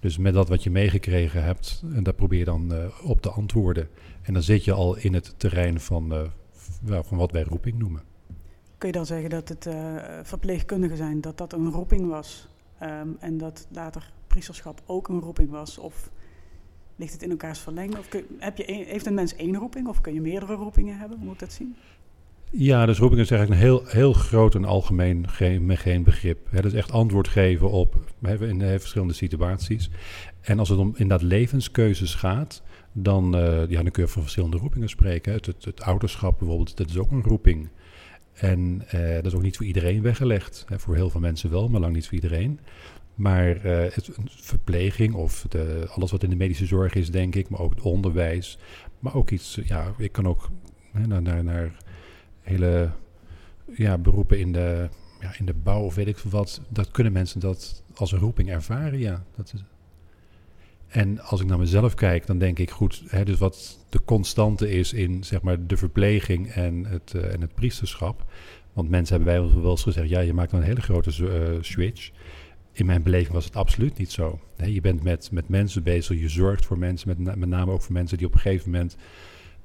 Dus 0.00 0.18
met 0.18 0.34
dat 0.34 0.48
wat 0.48 0.62
je 0.62 0.70
meegekregen 0.70 1.44
hebt, 1.44 1.82
en 1.94 2.02
daar 2.02 2.14
probeer 2.14 2.38
je 2.38 2.44
dan 2.44 2.72
uh, 2.72 2.84
op 3.02 3.22
te 3.22 3.30
antwoorden. 3.30 3.88
En 4.22 4.32
dan 4.32 4.42
zit 4.42 4.64
je 4.64 4.72
al 4.72 4.96
in 4.96 5.14
het 5.14 5.34
terrein 5.36 5.80
van, 5.80 6.12
uh, 6.12 7.00
van 7.02 7.18
wat 7.18 7.32
wij 7.32 7.42
roeping 7.42 7.78
noemen. 7.78 8.02
Kun 8.78 8.88
je 8.88 8.94
dan 8.94 9.06
zeggen 9.06 9.30
dat 9.30 9.48
het 9.48 9.68
verpleegkundigen 10.22 10.96
zijn, 10.96 11.20
dat 11.20 11.38
dat 11.38 11.52
een 11.52 11.70
roeping 11.70 12.08
was? 12.08 12.48
Um, 12.82 13.16
en 13.20 13.38
dat 13.38 13.66
later 13.70 14.12
priesterschap 14.26 14.82
ook 14.86 15.08
een 15.08 15.20
roeping 15.20 15.50
was? 15.50 15.78
Of 15.78 16.10
ligt 17.00 17.12
het 17.12 17.22
in 17.22 17.30
elkaars 17.30 17.58
verlengde? 17.58 17.98
Of 17.98 18.08
heb 18.38 18.56
je 18.56 18.64
heeft 18.88 19.06
een 19.06 19.14
mens 19.14 19.36
één 19.36 19.56
roeping 19.56 19.88
of 19.88 20.00
kun 20.00 20.14
je 20.14 20.20
meerdere 20.20 20.54
roepingen 20.54 20.98
hebben? 20.98 21.18
Hoe 21.18 21.26
moet 21.26 21.38
dat 21.38 21.52
zien? 21.52 21.74
Ja, 22.52 22.86
dus 22.86 22.98
roeping 22.98 23.20
is 23.20 23.30
eigenlijk 23.30 23.60
een 23.60 23.66
heel, 23.66 23.82
heel 23.86 24.12
groot 24.12 24.54
en 24.54 24.64
algemeen 24.64 25.28
geen, 25.28 25.76
geen 25.76 26.02
begrip. 26.02 26.46
Hè, 26.50 26.60
dat 26.60 26.72
is 26.72 26.78
echt 26.78 26.92
antwoord 26.92 27.28
geven 27.28 27.70
op 27.70 27.96
in 28.40 28.58
de 28.58 28.78
verschillende 28.78 29.14
situaties. 29.14 29.90
En 30.40 30.58
als 30.58 30.68
het 30.68 30.78
om 30.78 30.92
inderdaad 30.96 31.22
levenskeuzes 31.22 32.14
gaat, 32.14 32.62
dan, 32.92 33.36
uh, 33.36 33.68
ja, 33.68 33.82
dan 33.82 33.90
kun 33.90 34.02
je 34.02 34.08
van 34.08 34.22
verschillende 34.22 34.56
roepingen 34.56 34.88
spreken. 34.88 35.32
Het, 35.32 35.46
het, 35.46 35.64
het, 35.64 35.82
ouderschap 35.82 36.38
bijvoorbeeld, 36.38 36.76
dat 36.76 36.88
is 36.88 36.98
ook 36.98 37.10
een 37.10 37.22
roeping. 37.22 37.68
En 38.32 38.82
uh, 38.94 39.14
dat 39.14 39.26
is 39.26 39.34
ook 39.34 39.42
niet 39.42 39.56
voor 39.56 39.66
iedereen 39.66 40.02
weggelegd. 40.02 40.64
Voor 40.76 40.94
heel 40.94 41.10
veel 41.10 41.20
mensen 41.20 41.50
wel, 41.50 41.68
maar 41.68 41.80
lang 41.80 41.94
niet 41.94 42.04
voor 42.04 42.14
iedereen. 42.14 42.60
Maar 43.14 43.66
uh, 43.66 43.92
het, 43.92 44.10
verpleging 44.26 45.14
of 45.14 45.46
de, 45.48 45.86
alles 45.90 46.10
wat 46.10 46.22
in 46.22 46.30
de 46.30 46.36
medische 46.36 46.66
zorg 46.66 46.94
is, 46.94 47.10
denk 47.10 47.34
ik, 47.34 47.48
maar 47.48 47.60
ook 47.60 47.70
het 47.70 47.80
onderwijs. 47.80 48.58
Maar 48.98 49.14
ook 49.14 49.30
iets, 49.30 49.58
ja, 49.64 49.94
ik 49.98 50.12
kan 50.12 50.26
ook 50.26 50.50
hè, 50.92 51.06
naar, 51.06 51.44
naar, 51.44 51.76
hele 52.40 52.90
ja, 53.76 53.98
beroepen 53.98 54.38
in 54.38 54.52
de, 54.52 54.88
ja, 55.20 55.32
in 55.38 55.46
de 55.46 55.54
bouw 55.54 55.82
of 55.82 55.94
weet 55.94 56.06
ik 56.06 56.18
wat. 56.18 56.60
Dat 56.68 56.90
kunnen 56.90 57.12
mensen 57.12 57.40
dat 57.40 57.84
als 57.94 58.12
een 58.12 58.18
roeping 58.18 58.50
ervaren, 58.50 58.98
ja. 58.98 59.24
Dat 59.36 59.52
is, 59.54 59.64
en 60.90 61.20
als 61.20 61.40
ik 61.40 61.46
naar 61.46 61.58
mezelf 61.58 61.94
kijk, 61.94 62.26
dan 62.26 62.38
denk 62.38 62.58
ik 62.58 62.70
goed, 62.70 63.02
hè, 63.06 63.24
dus 63.24 63.38
wat 63.38 63.78
de 63.88 64.00
constante 64.04 64.70
is 64.70 64.92
in 64.92 65.24
zeg 65.24 65.42
maar, 65.42 65.66
de 65.66 65.76
verpleging 65.76 66.48
en 66.48 66.84
het, 66.84 67.12
uh, 67.16 67.32
en 67.32 67.40
het 67.40 67.54
priesterschap. 67.54 68.24
Want 68.72 68.88
mensen 68.88 69.16
hebben 69.16 69.34
wij 69.34 69.60
wel 69.62 69.70
eens 69.70 69.82
gezegd, 69.82 70.08
ja, 70.08 70.20
je 70.20 70.32
maakt 70.32 70.52
een 70.52 70.62
hele 70.62 70.80
grote 70.80 71.10
uh, 71.20 71.62
switch. 71.62 72.10
In 72.72 72.86
mijn 72.86 73.02
beleving 73.02 73.32
was 73.32 73.44
het 73.44 73.56
absoluut 73.56 73.98
niet 73.98 74.12
zo. 74.12 74.40
je 74.56 74.80
bent 74.80 75.02
met, 75.02 75.30
met 75.30 75.48
mensen 75.48 75.82
bezig, 75.82 76.20
je 76.20 76.28
zorgt 76.28 76.66
voor 76.66 76.78
mensen, 76.78 77.08
met, 77.08 77.36
met 77.36 77.48
name 77.48 77.72
ook 77.72 77.82
voor 77.82 77.92
mensen 77.92 78.18
die 78.18 78.26
op 78.26 78.34
een 78.34 78.40
gegeven 78.40 78.70
moment, 78.70 78.96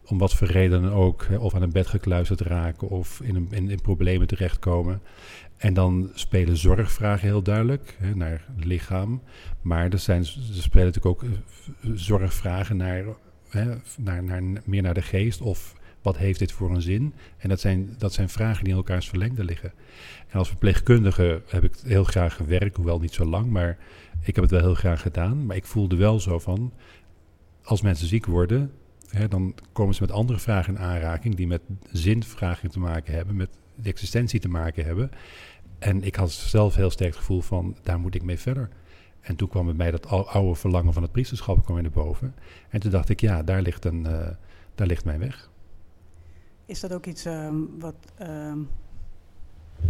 om 0.06 0.18
wat 0.18 0.34
voor 0.34 0.48
redenen 0.48 0.92
ook, 0.92 1.28
of 1.40 1.56
aan 1.56 1.62
een 1.62 1.72
bed 1.72 1.88
gekluisterd 1.88 2.42
raken 2.42 2.90
of 2.90 3.22
in, 3.22 3.36
een, 3.36 3.70
in, 3.70 3.82
problemen 3.82 4.28
terechtkomen. 4.28 5.02
En 5.58 5.74
dan 5.74 6.12
spelen 6.14 6.58
zorgvragen 6.58 7.28
heel 7.28 7.42
duidelijk 7.42 7.98
hè, 8.00 8.16
naar 8.16 8.46
lichaam. 8.58 9.22
Maar 9.62 9.90
er, 9.90 10.00
zijn, 10.00 10.20
er 10.22 10.62
spelen 10.62 10.86
natuurlijk 10.86 11.06
ook 11.06 11.24
eh, 11.24 11.30
zorgvragen 11.94 12.78
naar, 12.78 13.04
hè, 13.50 13.76
naar, 13.98 14.24
naar, 14.24 14.44
meer 14.66 14.82
naar 14.82 14.94
de 14.94 15.02
geest. 15.02 15.42
Of 15.42 15.76
wat 16.06 16.18
heeft 16.18 16.40
dit 16.40 16.52
voor 16.52 16.70
een 16.70 16.82
zin? 16.82 17.14
En 17.38 17.50
dat 17.50 17.60
zijn, 17.60 17.96
dat 17.98 18.14
zijn 18.14 18.30
vragen 18.30 18.64
die 18.64 18.72
in 18.72 18.80
elkaars 18.80 19.10
verlengde 19.10 19.44
liggen. 19.44 19.74
En 20.28 20.38
als 20.38 20.48
verpleegkundige 20.48 21.42
heb 21.48 21.64
ik 21.64 21.74
heel 21.84 22.04
graag 22.04 22.36
gewerkt, 22.36 22.76
hoewel 22.76 23.00
niet 23.00 23.14
zo 23.14 23.26
lang, 23.26 23.50
maar 23.50 23.78
ik 24.22 24.36
heb 24.36 24.44
het 24.44 24.52
wel 24.54 24.62
heel 24.62 24.74
graag 24.76 25.02
gedaan. 25.02 25.46
Maar 25.46 25.56
ik 25.56 25.66
voelde 25.66 25.96
wel 25.96 26.20
zo 26.20 26.40
van, 26.40 26.74
als 27.64 27.82
mensen 27.82 28.08
ziek 28.08 28.26
worden, 28.26 28.72
hè, 29.10 29.28
dan 29.28 29.56
komen 29.72 29.96
ze 29.96 30.02
met 30.02 30.12
andere 30.12 30.40
vragen 30.40 30.76
in 30.76 30.82
aanraking 30.82 31.36
die 31.36 31.48
met 31.48 31.62
zinvragen 31.92 32.70
te 32.70 32.80
maken 32.80 33.14
hebben, 33.14 33.36
met 33.36 33.50
de 33.76 33.90
existentie 33.90 34.40
te 34.40 34.50
maken 34.50 34.86
hebben. 34.86 35.12
En 35.80 36.04
ik 36.04 36.16
had 36.16 36.32
zelf 36.32 36.76
heel 36.76 36.90
sterk 36.90 37.10
het 37.10 37.20
gevoel 37.20 37.42
van, 37.42 37.78
daar 37.84 38.00
moet 38.00 38.16
ik 38.16 38.24
mee 38.24 38.40
verder. 38.40 38.70
En 39.22 39.36
toen 39.36 39.50
kwam 39.50 39.66
bij 39.66 39.74
mij 39.74 39.92
dat 39.92 40.08
oude 40.08 40.56
verlangen 40.56 40.94
van 40.94 41.02
het 41.02 41.12
priesterschap 41.12 41.66
kwam 41.66 41.82
naar 41.82 41.92
boven. 41.92 42.36
En 42.70 42.80
toen 42.80 42.92
dacht 42.92 43.10
ik, 43.10 43.22
ja, 43.22 43.44
daar 43.44 43.62
ligt, 43.62 43.86
een, 43.86 44.06
uh, 44.08 44.28
daar 44.76 44.88
ligt 44.88 45.06
mijn 45.06 45.20
weg. 45.20 45.50
Is 46.66 46.80
dat 46.80 46.94
ook 46.94 47.06
iets 47.06 47.26
um, 47.26 47.70
wat, 47.80 47.96
um, 48.22 48.70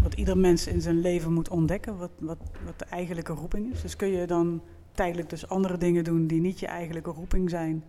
wat 0.02 0.14
ieder 0.14 0.38
mens 0.38 0.68
in 0.68 0.82
zijn 0.82 1.02
leven 1.02 1.34
moet 1.34 1.50
ontdekken? 1.50 1.98
Wat, 1.98 2.12
wat, 2.20 2.38
wat 2.66 2.80
de 2.80 2.86
eigenlijke 2.86 3.34
roeping 3.34 3.74
is? 3.74 3.82
Dus 3.82 3.96
kun 3.96 4.08
je 4.08 4.28
dan 4.28 4.62
tijdelijk 4.92 5.30
dus 5.30 5.48
andere 5.48 5.78
dingen 5.78 6.04
doen 6.04 6.28
die 6.28 6.42
niet 6.42 6.60
je 6.60 6.68
eigenlijke 6.68 7.12
roeping 7.12 7.50
zijn... 7.50 7.84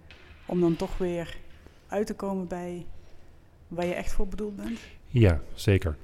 om 0.46 0.60
dan 0.60 0.76
toch 0.76 0.98
weer 0.98 1.36
uit 1.88 2.06
te 2.06 2.14
komen 2.14 2.48
bij 2.48 2.86
waar 3.68 3.86
je 3.86 3.94
echt 3.94 4.12
voor 4.12 4.28
bedoeld 4.28 4.56
bent? 4.56 4.78
Ja, 5.08 5.40
zeker. 5.54 5.96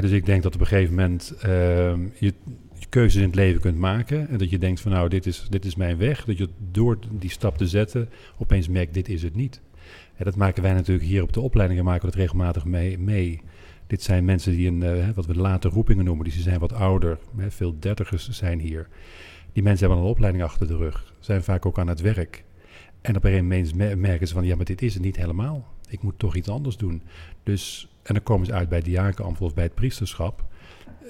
dus 0.00 0.10
ik 0.10 0.26
denk 0.26 0.42
dat 0.42 0.54
op 0.54 0.60
een 0.60 0.66
gegeven 0.66 0.94
moment 0.94 1.34
je, 1.38 2.34
je 2.78 2.86
keuzes 2.88 3.20
in 3.20 3.26
het 3.26 3.36
leven 3.36 3.60
kunt 3.60 3.78
maken. 3.78 4.28
En 4.28 4.38
dat 4.38 4.50
je 4.50 4.58
denkt 4.58 4.80
van 4.80 4.92
nou, 4.92 5.08
dit 5.08 5.26
is, 5.26 5.46
dit 5.50 5.64
is 5.64 5.74
mijn 5.74 5.98
weg. 5.98 6.24
Dat 6.24 6.38
je 6.38 6.48
door 6.70 6.98
die 7.10 7.30
stap 7.30 7.56
te 7.56 7.68
zetten 7.68 8.08
opeens 8.38 8.68
merkt, 8.68 8.94
dit 8.94 9.08
is 9.08 9.22
het 9.22 9.34
niet. 9.34 9.60
En 10.16 10.24
dat 10.24 10.36
maken 10.36 10.62
wij 10.62 10.72
natuurlijk 10.72 11.06
hier 11.06 11.22
op 11.22 11.32
de 11.32 11.40
opleidingen, 11.40 11.84
maken 11.84 12.00
we 12.00 12.10
dat 12.10 12.20
regelmatig 12.20 12.64
mee. 12.98 13.40
Dit 13.86 14.02
zijn 14.02 14.24
mensen 14.24 14.52
die 14.52 14.68
een, 14.68 14.82
uh, 14.82 15.08
wat 15.14 15.26
we 15.26 15.34
late 15.34 15.68
roepingen 15.68 16.04
noemen, 16.04 16.24
die 16.24 16.40
zijn 16.40 16.58
wat 16.58 16.72
ouder. 16.72 17.18
Veel 17.48 17.78
dertigers 17.78 18.28
zijn 18.28 18.60
hier. 18.60 18.88
Die 19.52 19.62
mensen 19.62 19.86
hebben 19.86 20.04
een 20.04 20.10
opleiding 20.10 20.44
achter 20.44 20.66
de 20.66 20.76
rug. 20.76 21.14
Zijn 21.18 21.42
vaak 21.42 21.66
ook 21.66 21.78
aan 21.78 21.88
het 21.88 22.00
werk. 22.00 22.44
En 23.00 23.16
op 23.16 23.24
een 23.24 23.30
gegeven 23.30 23.72
moment 23.76 23.98
merken 23.98 24.28
ze 24.28 24.34
van, 24.34 24.44
ja, 24.44 24.56
maar 24.56 24.64
dit 24.64 24.82
is 24.82 24.94
het 24.94 25.02
niet 25.02 25.16
helemaal. 25.16 25.66
Ik 25.88 26.02
moet 26.02 26.18
toch 26.18 26.36
iets 26.36 26.48
anders 26.48 26.76
doen. 26.76 27.02
Dus 27.42 27.92
en 28.02 28.14
dan 28.14 28.22
komen 28.22 28.46
ze 28.46 28.52
uit 28.52 28.68
bij 28.68 28.78
het 28.78 28.86
diakenambt 28.86 29.40
of 29.40 29.54
bij 29.54 29.64
het 29.64 29.74
priesterschap. 29.74 30.44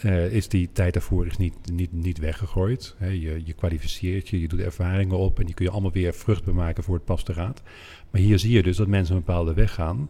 Uh, 0.05 0.33
is 0.33 0.49
die 0.49 0.71
tijd 0.73 0.93
daarvoor 0.93 1.27
is 1.27 1.37
niet, 1.37 1.55
niet, 1.73 1.93
niet 1.93 2.19
weggegooid. 2.19 2.97
je, 2.99 3.43
je 3.45 3.53
kwalificeert 3.53 4.29
je, 4.29 4.41
je 4.41 4.49
doet 4.49 4.61
ervaringen 4.61 5.19
op 5.19 5.39
en 5.39 5.47
die 5.47 5.55
kun 5.55 5.65
je 5.65 5.71
allemaal 5.71 5.93
weer 5.93 6.15
vruchtbaar 6.15 6.55
maken 6.55 6.83
voor 6.83 6.95
het 6.95 7.05
pastoraat. 7.05 7.63
Maar 8.11 8.21
hier 8.21 8.39
zie 8.39 8.53
je 8.53 8.63
dus 8.63 8.77
dat 8.77 8.87
mensen 8.87 9.17
een 9.17 9.23
bepaalde 9.25 9.55
weg 9.55 9.75
gaan. 9.75 10.09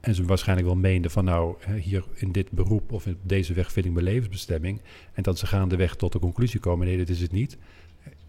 En 0.00 0.14
ze 0.14 0.24
waarschijnlijk 0.24 0.68
wel 0.68 0.76
meenden 0.76 1.10
van 1.10 1.24
nou, 1.24 1.56
hier 1.80 2.04
in 2.14 2.32
dit 2.32 2.50
beroep 2.50 2.92
of 2.92 3.06
in 3.06 3.16
deze 3.22 3.54
weg 3.54 3.72
vind 3.72 3.86
ik 3.86 3.92
mijn 3.92 4.04
levensbestemming. 4.04 4.80
En 5.12 5.22
dat 5.22 5.38
ze 5.38 5.46
gaandeweg 5.46 5.96
tot 5.96 6.12
de 6.12 6.18
conclusie 6.18 6.60
komen, 6.60 6.86
nee, 6.86 6.96
dit 6.96 7.08
is 7.08 7.20
het 7.20 7.32
niet. 7.32 7.58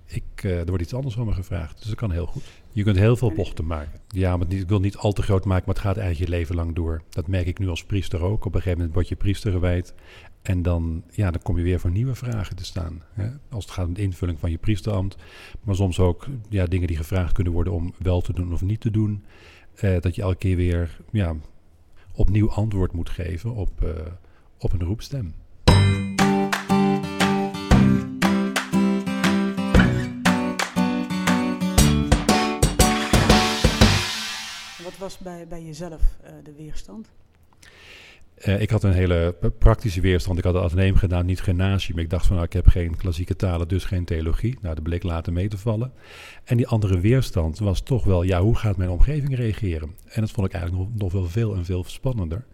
Ik, 0.06 0.44
uh, 0.44 0.60
er 0.60 0.66
wordt 0.66 0.84
iets 0.84 0.94
anders 0.94 1.16
van 1.16 1.26
me 1.26 1.34
gevraagd. 1.34 1.78
Dus 1.78 1.88
dat 1.88 1.96
kan 1.96 2.12
heel 2.12 2.26
goed. 2.26 2.44
Je 2.72 2.84
kunt 2.84 2.98
heel 2.98 3.16
veel 3.16 3.32
bochten 3.32 3.66
maken. 3.66 4.00
Ja, 4.08 4.38
maar 4.38 4.52
ik 4.52 4.68
wil 4.68 4.80
niet 4.80 4.98
al 4.98 5.12
te 5.12 5.22
groot 5.22 5.46
maken, 5.46 5.64
maar 5.66 5.76
het 5.76 5.84
gaat 5.84 5.98
eigenlijk 5.98 6.30
je 6.30 6.38
leven 6.38 6.56
lang 6.56 6.76
door. 6.76 7.02
Dat 7.10 7.28
merk 7.28 7.48
ik 7.48 7.60
nu 7.60 7.68
als 7.68 7.84
priester 7.84 8.22
ook. 8.22 8.46
Op 8.46 8.56
een 8.56 8.62
gegeven 8.62 8.78
moment 8.78 8.94
word 8.94 9.08
je 9.08 9.16
priester 9.16 9.52
gewijd. 9.52 9.94
En 10.42 10.62
dan, 10.62 11.04
ja, 11.12 11.32
dan 11.32 11.42
kom 11.42 11.58
je 11.58 11.64
weer 11.64 11.80
voor 11.80 11.92
nieuwe 11.92 12.16
vragen 12.16 12.56
te 12.56 12.66
staan. 12.66 13.02
Hè? 13.14 13.30
Als 13.50 13.64
het 13.64 13.74
gaat 13.74 13.88
om 13.88 13.94
de 13.94 14.02
invulling 14.02 14.40
van 14.40 14.52
je 14.52 14.58
priesterambt. 14.58 15.18
Maar 15.64 15.76
soms 15.76 16.00
ook 16.00 16.28
ja, 16.50 16.66
dingen 16.66 16.88
die 16.88 16.98
gevraagd 16.98 17.34
kunnen 17.34 17.54
worden 17.54 17.74
om 17.74 17.94
wel 17.98 18.22
te 18.22 18.34
doen 18.34 18.54
of 18.54 18.62
niet 18.62 18.82
te 18.82 18.92
doen. 18.92 19.24
Uh, 19.84 20.00
dat 20.00 20.16
je 20.16 20.22
elke 20.22 20.38
keer 20.38 20.56
weer 20.56 21.00
ja, 21.12 21.36
opnieuw 22.14 22.52
antwoord 22.52 22.92
moet 22.92 23.10
geven 23.10 23.54
op, 23.54 23.82
uh, 23.84 23.90
op 24.58 24.74
een 24.74 24.84
roepstem. 24.84 25.34
Was 35.04 35.18
bij, 35.18 35.48
bij 35.48 35.64
jezelf 35.64 36.02
uh, 36.24 36.30
de 36.44 36.54
weerstand? 36.58 37.10
Uh, 38.48 38.62
ik 38.62 38.70
had 38.70 38.84
een 38.84 38.94
hele 38.94 39.36
praktische 39.60 40.02
weerstand. 40.02 40.38
Ik 40.38 40.44
had 40.44 40.54
het 40.54 40.64
ateneum 40.64 40.96
gedaan, 40.96 41.26
niet 41.26 41.42
gymnasium. 41.42 41.98
Ik 41.98 42.10
dacht 42.10 42.26
van, 42.26 42.36
nou, 42.36 42.48
ik 42.48 42.54
heb 42.54 42.68
geen 42.68 42.96
klassieke 42.98 43.36
talen, 43.36 43.68
dus 43.68 43.86
geen 43.86 44.06
theologie. 44.06 44.58
Nou, 44.62 44.76
dat 44.76 44.84
bleek 44.84 45.04
later 45.04 45.34
mee 45.34 45.48
te 45.48 45.58
vallen. 45.58 45.92
En 46.44 46.58
die 46.58 46.68
andere 46.68 47.00
weerstand 47.00 47.60
was 47.60 47.82
toch 47.82 48.04
wel, 48.04 48.24
ja, 48.24 48.42
hoe 48.42 48.56
gaat 48.56 48.78
mijn 48.78 48.90
omgeving 48.90 49.36
reageren? 49.36 49.96
En 50.06 50.22
dat 50.22 50.32
vond 50.32 50.48
ik 50.48 50.54
eigenlijk 50.54 50.84
nog, 50.84 51.00
nog 51.00 51.12
wel 51.12 51.26
veel 51.30 51.56
en 51.56 51.66
veel 51.66 51.84
spannender. 51.84 52.46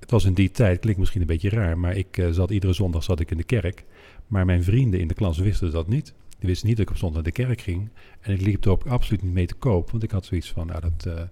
Het 0.00 0.10
was 0.10 0.24
in 0.24 0.34
die 0.34 0.50
tijd, 0.50 0.80
klinkt 0.80 1.00
misschien 1.00 1.20
een 1.20 1.26
beetje 1.26 1.50
raar, 1.50 1.78
maar 1.78 1.96
ik 1.96 2.16
uh, 2.16 2.30
zat 2.30 2.50
iedere 2.50 2.72
zondag 2.72 3.02
zat 3.02 3.20
ik 3.20 3.30
in 3.30 3.36
de 3.36 3.44
kerk. 3.44 3.84
Maar 4.26 4.44
mijn 4.44 4.64
vrienden 4.64 5.00
in 5.00 5.08
de 5.08 5.14
klas 5.14 5.38
wisten 5.38 5.70
dat 5.70 5.88
niet. 5.88 6.14
Die 6.38 6.48
wisten 6.48 6.68
niet 6.68 6.76
dat 6.76 6.86
ik 6.86 6.92
op 6.92 6.98
zondag 6.98 7.22
naar 7.22 7.32
de 7.32 7.42
kerk 7.42 7.60
ging. 7.60 7.88
En 8.20 8.32
ik 8.32 8.40
liep 8.40 8.64
er 8.64 8.70
ook 8.70 8.86
absoluut 8.86 9.22
niet 9.22 9.32
mee 9.32 9.46
te 9.46 9.54
koop, 9.54 9.90
want 9.90 10.02
ik 10.02 10.10
had 10.10 10.24
zoiets 10.24 10.52
van, 10.52 10.66
nou, 10.66 10.80
dat, 10.80 11.28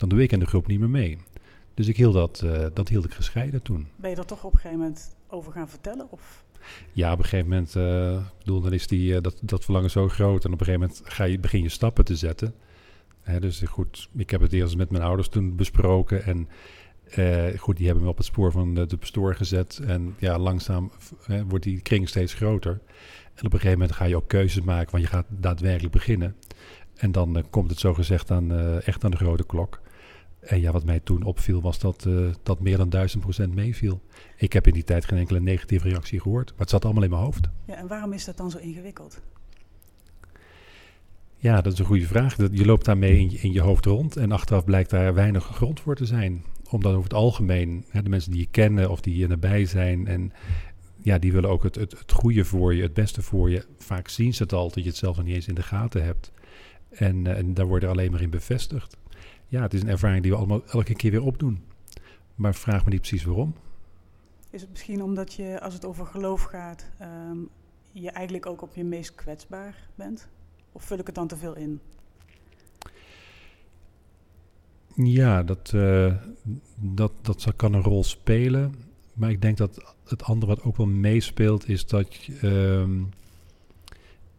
dan 0.00 0.08
doe 0.08 0.22
ik 0.22 0.32
in 0.32 0.38
de 0.38 0.46
groep 0.46 0.66
niet 0.66 0.80
meer 0.80 0.90
mee. 0.90 1.18
Dus 1.74 1.88
ik 1.88 1.96
hield 1.96 2.14
dat, 2.14 2.42
uh, 2.44 2.66
dat 2.74 2.88
hield 2.88 3.04
ik 3.04 3.12
gescheiden 3.12 3.62
toen. 3.62 3.88
Ben 3.96 4.10
je 4.10 4.16
er 4.16 4.24
toch 4.24 4.44
op 4.44 4.52
een 4.52 4.58
gegeven 4.58 4.78
moment 4.78 5.16
over 5.28 5.52
gaan 5.52 5.68
vertellen? 5.68 6.06
Of? 6.10 6.44
Ja, 6.92 7.12
op 7.12 7.18
een 7.18 7.24
gegeven 7.24 7.48
moment, 7.48 7.74
uh, 7.74 8.12
ik 8.12 8.38
bedoel, 8.38 8.60
dan 8.60 8.72
is 8.72 8.86
die, 8.86 9.12
uh, 9.12 9.20
dat, 9.20 9.38
dat 9.40 9.64
verlangen 9.64 9.90
zo 9.90 10.08
groot. 10.08 10.44
En 10.44 10.52
op 10.52 10.60
een 10.60 10.66
gegeven 10.66 10.88
moment 10.88 11.00
ga 11.04 11.24
je, 11.24 11.38
begin 11.38 11.62
je 11.62 11.68
stappen 11.68 12.04
te 12.04 12.16
zetten. 12.16 12.54
Hè, 13.20 13.40
dus 13.40 13.60
goed, 13.60 14.08
ik 14.16 14.30
heb 14.30 14.40
het 14.40 14.52
eerst 14.52 14.76
met 14.76 14.90
mijn 14.90 15.02
ouders 15.02 15.28
toen 15.28 15.56
besproken. 15.56 16.24
En 16.24 16.48
goed, 17.58 17.76
die 17.76 17.86
hebben 17.86 18.04
me 18.04 18.10
op 18.10 18.16
het 18.16 18.26
spoor 18.26 18.52
van 18.52 18.74
de, 18.74 18.86
de 18.86 18.96
pastoor 18.96 19.34
gezet. 19.34 19.80
En 19.86 20.14
ja, 20.18 20.38
langzaam 20.38 20.90
wordt 21.48 21.64
die 21.64 21.80
kring 21.80 22.08
steeds 22.08 22.34
groter. 22.34 22.80
En 23.34 23.46
op 23.46 23.52
een 23.52 23.60
gegeven 23.60 23.78
moment 23.78 23.92
ga 23.92 24.04
je 24.04 24.16
ook 24.16 24.28
keuzes 24.28 24.62
maken, 24.62 24.90
want 24.90 25.02
je 25.02 25.10
gaat 25.10 25.26
daadwerkelijk 25.28 25.92
beginnen. 25.92 26.36
En 26.96 27.12
dan 27.12 27.44
komt 27.50 27.70
het 27.70 27.78
zo 27.78 27.94
gezegd 27.94 28.30
aan, 28.30 28.52
echt 28.80 29.04
aan 29.04 29.10
de 29.10 29.16
grote 29.16 29.46
klok. 29.46 29.80
En 30.40 30.60
ja, 30.60 30.72
wat 30.72 30.84
mij 30.84 31.00
toen 31.00 31.22
opviel 31.22 31.60
was 31.60 31.78
dat 31.78 32.04
uh, 32.08 32.30
dat 32.42 32.60
meer 32.60 32.76
dan 32.76 32.90
duizend 32.90 33.22
procent 33.22 33.54
meeviel. 33.54 34.00
Ik 34.36 34.52
heb 34.52 34.66
in 34.66 34.72
die 34.72 34.84
tijd 34.84 35.04
geen 35.04 35.18
enkele 35.18 35.40
negatieve 35.40 35.88
reactie 35.88 36.20
gehoord, 36.20 36.50
maar 36.50 36.60
het 36.60 36.70
zat 36.70 36.84
allemaal 36.84 37.02
in 37.02 37.10
mijn 37.10 37.22
hoofd. 37.22 37.48
Ja, 37.64 37.74
en 37.74 37.86
waarom 37.86 38.12
is 38.12 38.24
dat 38.24 38.36
dan 38.36 38.50
zo 38.50 38.58
ingewikkeld? 38.58 39.20
Ja, 41.36 41.60
dat 41.60 41.72
is 41.72 41.78
een 41.78 41.84
goede 41.84 42.06
vraag. 42.06 42.36
Je 42.36 42.66
loopt 42.66 42.84
daarmee 42.84 43.18
in 43.18 43.30
je, 43.30 43.38
in 43.38 43.52
je 43.52 43.60
hoofd 43.60 43.84
rond 43.84 44.16
en 44.16 44.32
achteraf 44.32 44.64
blijkt 44.64 44.90
daar 44.90 45.14
weinig 45.14 45.44
grond 45.44 45.80
voor 45.80 45.96
te 45.96 46.06
zijn. 46.06 46.44
Omdat 46.70 46.92
over 46.92 47.04
het 47.04 47.14
algemeen 47.14 47.84
hè, 47.88 48.02
de 48.02 48.08
mensen 48.08 48.30
die 48.30 48.40
je 48.40 48.48
kennen 48.50 48.90
of 48.90 49.00
die 49.00 49.14
hier 49.14 49.28
nabij 49.28 49.66
zijn 49.66 50.06
en 50.06 50.32
ja, 51.02 51.18
die 51.18 51.32
willen 51.32 51.50
ook 51.50 51.62
het, 51.62 51.74
het, 51.74 51.98
het 51.98 52.12
goede 52.12 52.44
voor 52.44 52.74
je, 52.74 52.82
het 52.82 52.94
beste 52.94 53.22
voor 53.22 53.50
je. 53.50 53.66
Vaak 53.78 54.08
zien 54.08 54.34
ze 54.34 54.42
het 54.42 54.52
al, 54.52 54.68
dat 54.68 54.82
je 54.82 54.88
het 54.88 54.96
zelf 54.96 55.16
nog 55.16 55.24
niet 55.24 55.34
eens 55.34 55.48
in 55.48 55.54
de 55.54 55.62
gaten 55.62 56.04
hebt. 56.04 56.32
En, 56.90 57.24
uh, 57.24 57.38
en 57.38 57.54
daar 57.54 57.66
worden 57.66 57.88
alleen 57.88 58.10
maar 58.10 58.22
in 58.22 58.30
bevestigd 58.30 58.96
ja, 59.50 59.62
het 59.62 59.74
is 59.74 59.82
een 59.82 59.88
ervaring 59.88 60.22
die 60.22 60.30
we 60.30 60.36
allemaal 60.38 60.62
elke 60.66 60.94
keer 60.94 61.10
weer 61.10 61.22
opdoen. 61.22 61.62
Maar 62.34 62.54
vraag 62.54 62.84
me 62.84 62.90
niet 62.90 63.00
precies 63.00 63.24
waarom. 63.24 63.54
Is 64.50 64.60
het 64.60 64.70
misschien 64.70 65.02
omdat 65.02 65.34
je, 65.34 65.60
als 65.60 65.74
het 65.74 65.84
over 65.84 66.06
geloof 66.06 66.42
gaat, 66.42 66.90
um, 67.02 67.48
je 67.92 68.10
eigenlijk 68.10 68.46
ook 68.46 68.62
op 68.62 68.74
je 68.74 68.84
meest 68.84 69.14
kwetsbaar 69.14 69.88
bent? 69.94 70.28
Of 70.72 70.84
vul 70.84 70.98
ik 70.98 71.06
het 71.06 71.14
dan 71.14 71.26
te 71.26 71.36
veel 71.36 71.56
in? 71.56 71.80
Ja, 74.94 75.42
dat, 75.42 75.72
uh, 75.74 76.14
dat, 76.74 77.12
dat 77.22 77.52
kan 77.56 77.72
een 77.72 77.82
rol 77.82 78.04
spelen. 78.04 78.74
Maar 79.14 79.30
ik 79.30 79.42
denk 79.42 79.56
dat 79.56 79.94
het 80.04 80.22
andere 80.22 80.54
wat 80.54 80.64
ook 80.64 80.76
wel 80.76 80.86
meespeelt 80.86 81.68
is 81.68 81.86
dat. 81.86 82.28
Um, 82.42 83.08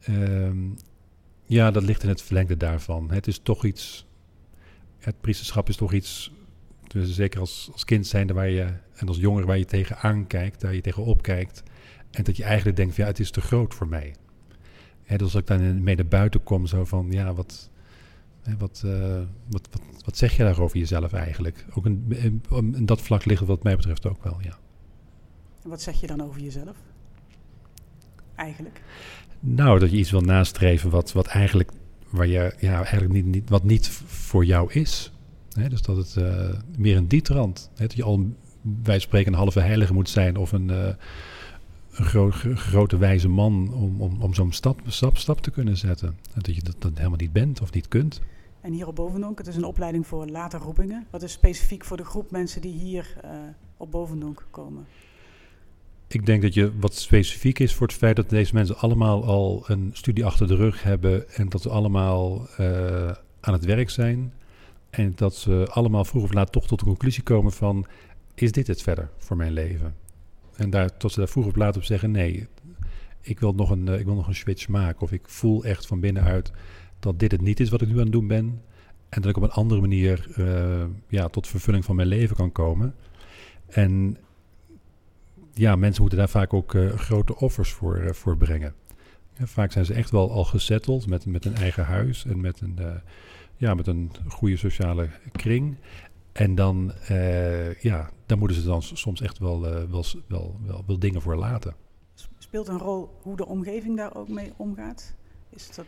um, 0.09 0.77
ja, 1.45 1.71
dat 1.71 1.83
ligt 1.83 2.03
in 2.03 2.09
het 2.09 2.21
verlengde 2.21 2.57
daarvan. 2.57 3.11
Het 3.11 3.27
is 3.27 3.39
toch 3.39 3.65
iets 3.65 4.05
het 5.01 5.21
priesterschap 5.21 5.69
is 5.69 5.75
toch 5.75 5.93
iets, 5.93 6.31
dus 6.87 7.13
zeker 7.13 7.39
als, 7.39 7.69
als 7.71 7.85
kind 7.85 8.07
zijnde 8.07 8.33
waar 8.33 8.49
je, 8.49 8.67
en 8.93 9.07
als 9.07 9.17
jonger 9.17 9.45
waar 9.45 9.57
je 9.57 9.65
tegenaan 9.65 10.27
kijkt, 10.27 10.61
daar 10.61 10.73
je 10.75 10.81
tegenop 10.81 11.21
kijkt. 11.21 11.63
En 12.11 12.23
dat 12.23 12.37
je 12.37 12.43
eigenlijk 12.43 12.77
denkt, 12.77 12.95
van, 12.95 13.03
ja, 13.03 13.09
het 13.09 13.19
is 13.19 13.31
te 13.31 13.41
groot 13.41 13.73
voor 13.73 13.87
mij. 13.87 14.15
Hè, 15.03 15.17
dus 15.17 15.33
als 15.33 15.41
ik 15.41 15.47
dan 15.47 15.83
mee 15.83 15.95
naar 15.95 16.07
buiten 16.07 16.43
kom, 16.43 16.65
zo 16.65 16.85
van, 16.85 17.07
ja, 17.11 17.33
wat, 17.33 17.69
hè, 18.41 18.57
wat, 18.57 18.81
uh, 18.85 19.19
wat, 19.47 19.69
wat, 19.71 19.81
wat, 20.05 20.17
zeg 20.17 20.37
je 20.37 20.43
daarover 20.43 20.77
jezelf 20.77 21.13
eigenlijk? 21.13 21.65
Ook 21.73 21.85
in, 21.85 22.41
dat 22.85 23.01
vlak 23.01 23.25
ligt 23.25 23.45
wat 23.45 23.63
mij 23.63 23.75
betreft 23.75 24.07
ook 24.07 24.23
wel, 24.23 24.37
ja. 24.41 24.57
En 25.63 25.69
wat 25.69 25.81
zeg 25.81 26.01
je 26.01 26.07
dan 26.07 26.21
over 26.21 26.41
jezelf? 26.41 26.77
Eigenlijk? 28.35 28.81
Nou, 29.39 29.79
dat 29.79 29.91
je 29.91 29.97
iets 29.97 30.11
wil 30.11 30.21
nastreven 30.21 30.89
wat, 30.89 31.11
wat 31.11 31.27
eigenlijk 31.27 31.71
waar 32.11 32.27
je 32.27 32.53
ja, 32.59 32.75
eigenlijk 32.75 33.13
niet, 33.13 33.25
niet, 33.25 33.49
wat 33.49 33.63
niet 33.63 33.89
voor 34.05 34.45
jou 34.45 34.73
is. 34.73 35.11
Dus 35.69 35.81
dat 35.81 35.97
het 35.97 36.15
uh, 36.17 36.49
meer 36.77 36.97
een 36.97 37.07
die 37.07 37.21
trant. 37.21 37.69
Dat 37.73 37.93
je 37.93 38.03
al, 38.03 38.25
wij 38.83 38.99
spreken, 38.99 39.31
een 39.31 39.39
halve 39.39 39.59
heilige 39.59 39.93
moet 39.93 40.09
zijn 40.09 40.37
of 40.37 40.51
een, 40.51 40.69
uh, 40.69 40.87
een 41.91 42.05
gro 42.05 42.29
grote 42.55 42.97
wijze 42.97 43.27
man 43.27 43.73
om, 43.73 44.01
om, 44.01 44.21
om 44.21 44.33
zo'n 44.33 44.51
stap, 44.51 44.81
stap, 44.85 45.17
stap 45.17 45.41
te 45.41 45.51
kunnen 45.51 45.77
zetten. 45.77 46.17
Dat 46.33 46.55
je 46.55 46.61
dat, 46.79 46.91
helemaal 46.93 47.17
niet 47.17 47.33
bent 47.33 47.61
of 47.61 47.73
niet 47.73 47.87
kunt. 47.87 48.21
En 48.61 48.73
hier 48.73 48.87
op 48.87 48.95
Bovendonk, 48.95 49.37
het 49.37 49.47
is 49.47 49.55
een 49.55 49.63
opleiding 49.63 50.07
voor 50.07 50.27
later 50.27 50.59
roepingen. 50.59 51.05
Wat 51.09 51.23
is 51.23 51.31
specifiek 51.31 51.85
voor 51.85 51.97
de 51.97 52.05
groep 52.05 52.31
mensen 52.31 52.61
die 52.61 52.73
hier 52.73 53.15
uh, 53.25 53.31
op 53.77 53.91
Bovendonk 53.91 54.45
komen? 54.51 54.85
Ik 56.13 56.25
denk 56.25 56.41
dat 56.41 56.53
je 56.53 56.79
wat 56.79 56.95
specifiek 56.95 57.59
is 57.59 57.73
voor 57.73 57.87
het 57.87 57.95
feit 57.95 58.15
dat 58.15 58.29
deze 58.29 58.53
mensen 58.53 58.77
allemaal 58.77 59.23
al 59.25 59.63
een 59.67 59.89
studie 59.93 60.25
achter 60.25 60.47
de 60.47 60.55
rug 60.55 60.83
hebben 60.83 61.29
en 61.29 61.49
dat 61.49 61.61
ze 61.61 61.69
allemaal 61.69 62.47
uh, 62.59 63.11
aan 63.39 63.53
het 63.53 63.65
werk 63.65 63.89
zijn. 63.89 64.33
En 64.89 65.13
dat 65.15 65.35
ze 65.35 65.67
allemaal 65.69 66.05
vroeg 66.05 66.23
of 66.23 66.33
laat 66.33 66.51
toch 66.51 66.67
tot 66.67 66.79
de 66.79 66.85
conclusie 66.85 67.23
komen 67.23 67.51
van, 67.51 67.85
is 68.33 68.51
dit 68.51 68.67
het 68.67 68.81
verder 68.81 69.09
voor 69.17 69.37
mijn 69.37 69.51
leven? 69.51 69.95
En 70.55 70.69
daar, 70.69 70.97
tot 70.97 71.11
ze 71.11 71.19
daar 71.19 71.29
vroeg 71.29 71.45
of 71.45 71.55
laat 71.55 71.77
op 71.77 71.83
zeggen, 71.83 72.11
nee, 72.11 72.47
ik 73.21 73.39
wil, 73.39 73.53
nog 73.53 73.69
een, 73.69 73.87
uh, 73.87 73.99
ik 73.99 74.05
wil 74.05 74.15
nog 74.15 74.27
een 74.27 74.35
switch 74.35 74.67
maken. 74.67 75.01
Of 75.01 75.11
ik 75.11 75.21
voel 75.23 75.63
echt 75.63 75.87
van 75.87 75.99
binnenuit 75.99 76.51
dat 76.99 77.19
dit 77.19 77.31
het 77.31 77.41
niet 77.41 77.59
is 77.59 77.69
wat 77.69 77.81
ik 77.81 77.87
nu 77.87 77.93
aan 77.93 78.03
het 78.03 78.11
doen 78.11 78.27
ben. 78.27 78.61
En 79.09 79.21
dat 79.21 79.29
ik 79.29 79.37
op 79.37 79.43
een 79.43 79.51
andere 79.51 79.81
manier 79.81 80.27
uh, 80.37 80.83
ja, 81.07 81.27
tot 81.27 81.47
vervulling 81.47 81.85
van 81.85 81.95
mijn 81.95 82.07
leven 82.07 82.35
kan 82.35 82.51
komen. 82.51 82.95
En 83.67 84.17
ja, 85.53 85.75
mensen 85.75 86.01
moeten 86.01 86.19
daar 86.19 86.29
vaak 86.29 86.53
ook 86.53 86.73
uh, 86.73 86.93
grote 86.93 87.35
offers 87.35 87.71
voor, 87.71 87.97
uh, 87.97 88.11
voor 88.11 88.37
brengen. 88.37 88.73
Ja, 89.37 89.45
vaak 89.45 89.71
zijn 89.71 89.85
ze 89.85 89.93
echt 89.93 90.09
wel 90.09 90.31
al 90.31 90.43
gezetteld 90.43 91.07
met, 91.07 91.25
met 91.25 91.45
een 91.45 91.55
eigen 91.55 91.85
huis 91.85 92.25
en 92.25 92.41
met 92.41 92.61
een, 92.61 92.77
uh, 92.79 92.95
ja, 93.55 93.73
met 93.73 93.87
een 93.87 94.11
goede 94.27 94.57
sociale 94.57 95.09
kring. 95.31 95.77
En 96.31 96.55
dan, 96.55 96.91
ja, 97.79 98.09
daar 98.25 98.37
moeten 98.37 98.57
ze 98.57 98.67
dan 98.67 98.81
soms 98.81 99.21
echt 99.21 99.37
wel, 99.37 99.61
wel, 99.61 99.87
wel, 100.27 100.59
wel, 100.65 100.83
wel 100.87 100.99
dingen 100.99 101.21
voor 101.21 101.35
laten. 101.35 101.75
Speelt 102.37 102.67
een 102.67 102.77
rol 102.77 103.09
hoe 103.21 103.35
de 103.35 103.45
omgeving 103.45 103.97
daar 103.97 104.15
ook 104.15 104.27
mee 104.27 104.53
omgaat? 104.57 105.15
Is 105.49 105.75
dat 105.75 105.85